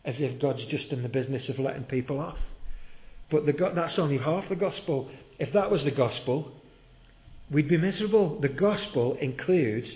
[0.05, 2.39] as if God's just in the business of letting people off.
[3.31, 5.11] But the, that's only half the gospel.
[5.39, 6.53] If that was the gospel,
[7.51, 8.41] we'd be miserable.
[8.41, 9.91] The gospel includes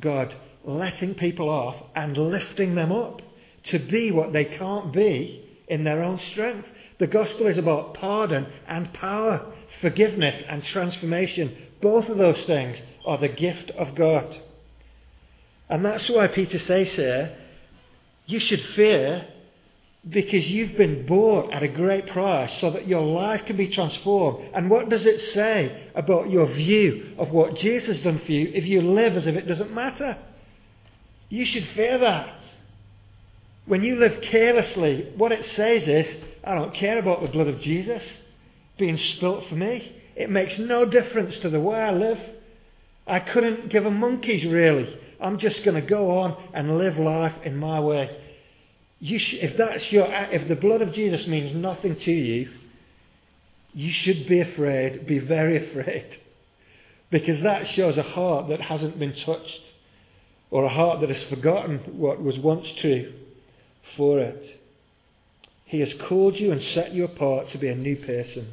[0.00, 3.22] God letting people off and lifting them up
[3.64, 6.68] to be what they can't be in their own strength.
[6.98, 11.56] The gospel is about pardon and power, forgiveness and transformation.
[11.80, 14.36] Both of those things are the gift of God.
[15.68, 17.36] And that's why Peter says here,
[18.26, 19.28] you should fear
[20.08, 24.48] Because you've been bought at a great price so that your life can be transformed.
[24.54, 28.50] And what does it say about your view of what Jesus has done for you
[28.54, 30.16] if you live as if it doesn't matter?
[31.28, 32.42] You should fear that.
[33.66, 36.06] When you live carelessly, what it says is,
[36.48, 38.02] I don't care about the blood of Jesus
[38.78, 39.94] being spilt for me.
[40.16, 42.18] It makes no difference to the way I live.
[43.06, 44.98] I couldn't give a monkey's really.
[45.20, 48.18] I'm just going to go on and live life in my way.
[49.02, 52.48] Sh- if that's your, if the blood of Jesus means nothing to you,
[53.74, 56.16] you should be afraid, be very afraid,
[57.10, 59.72] because that shows a heart that hasn't been touched,
[60.50, 63.12] or a heart that has forgotten what was once true
[63.98, 64.57] for it.
[65.68, 68.48] He has called you and set you apart to be a new person.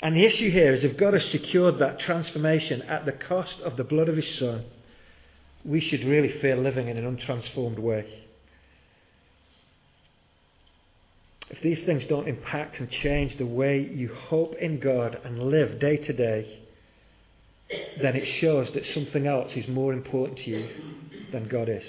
[0.00, 3.76] And the issue here is if God has secured that transformation at the cost of
[3.76, 4.64] the blood of His Son,
[5.64, 8.06] we should really fear living in an untransformed way.
[11.50, 15.80] If these things don't impact and change the way you hope in God and live
[15.80, 16.60] day to day,
[18.00, 20.68] then it shows that something else is more important to you
[21.32, 21.84] than God is.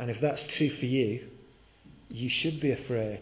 [0.00, 1.28] And if that's true for you,
[2.08, 3.20] you should be afraid.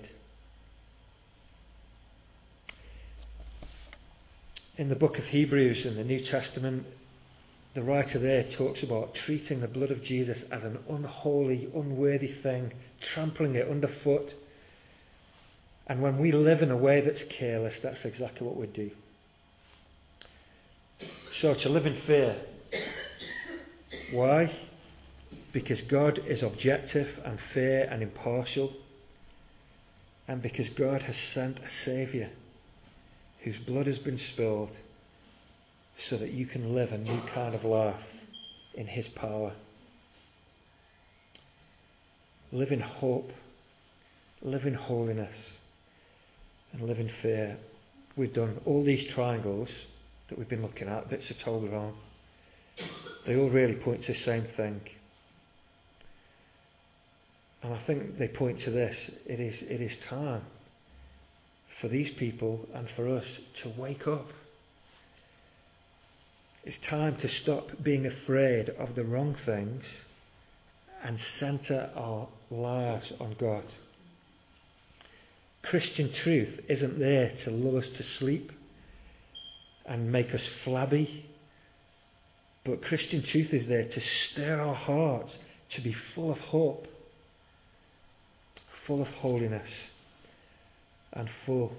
[4.77, 6.87] In the book of Hebrews in the New Testament,
[7.75, 12.73] the writer there talks about treating the blood of Jesus as an unholy, unworthy thing,
[13.13, 14.33] trampling it underfoot.
[15.89, 18.93] And when we live in a way that's careless, that's exactly what we do.
[21.41, 22.41] So to live in fear.
[24.13, 24.68] Why?
[25.53, 28.73] Because God is objective and fair and impartial.
[30.27, 32.29] And because God has sent a Saviour
[33.41, 34.71] whose blood has been spilled
[36.09, 38.03] so that you can live a new kind of life
[38.75, 39.53] in His power.
[42.53, 43.31] Live in hope,
[44.43, 45.35] live in holiness,
[46.73, 47.59] and live in fear.
[48.17, 49.71] We've done all these triangles
[50.29, 51.95] that we've been looking at, bits of Toblerone.
[53.27, 54.81] They all really point to the same thing.
[57.63, 58.97] And I think they point to this.
[59.27, 60.43] It is, it is time
[61.81, 63.25] for these people and for us
[63.63, 64.29] to wake up.
[66.65, 69.85] It's time to stop being afraid of the wrong things
[71.03, 73.65] and center our lives on God.
[75.63, 78.53] Christian truth isn't there to lull us to sleep
[79.87, 81.27] and make us flabby,
[82.65, 85.37] but Christian truth is there to stir our hearts
[85.71, 86.87] to be full of hope,
[88.89, 89.69] full of holiness,
[91.13, 91.73] and full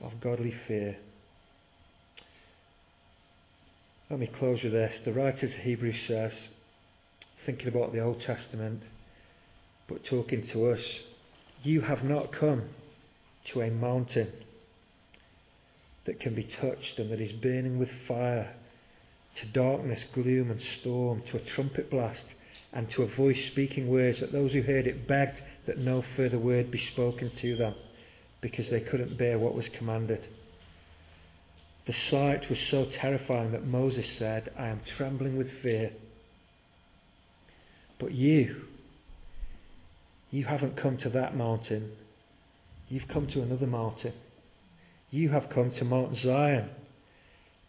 [0.00, 0.96] of godly fear.
[4.08, 4.94] Let me close with this.
[5.04, 6.32] The writer of Hebrews says,
[7.44, 8.82] thinking about the Old Testament,
[9.88, 10.80] but talking to us,
[11.64, 12.70] you have not come
[13.52, 14.32] to a mountain
[16.06, 18.54] that can be touched and that is burning with fire,
[19.40, 22.24] to darkness, gloom, and storm, to a trumpet blast,
[22.72, 26.38] and to a voice speaking words that those who heard it begged that no further
[26.38, 27.74] word be spoken to them,
[28.40, 30.26] because they couldn't bear what was commanded.
[31.86, 35.92] The sight was so terrifying that Moses said, I am trembling with fear.
[37.98, 38.62] But you,
[40.30, 41.92] you haven't come to that mountain.
[42.88, 44.12] You've come to another mountain.
[45.10, 46.68] You have come to Mount Zion,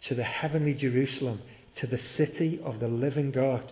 [0.04, 1.42] to the heavenly Jerusalem,
[1.76, 3.72] to the city of the living God.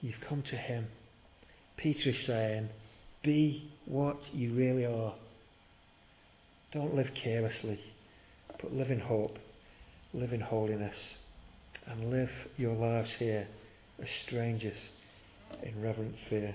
[0.00, 0.86] You've come to him.
[1.76, 2.68] Peter is saying,
[3.22, 5.14] be what you really are.
[6.72, 7.80] Don't live carelessly.
[8.60, 9.38] But live in hope,
[10.12, 10.96] live in holiness,
[11.86, 13.46] and live your lives here
[14.00, 14.76] as strangers
[15.62, 16.54] in reverent fear.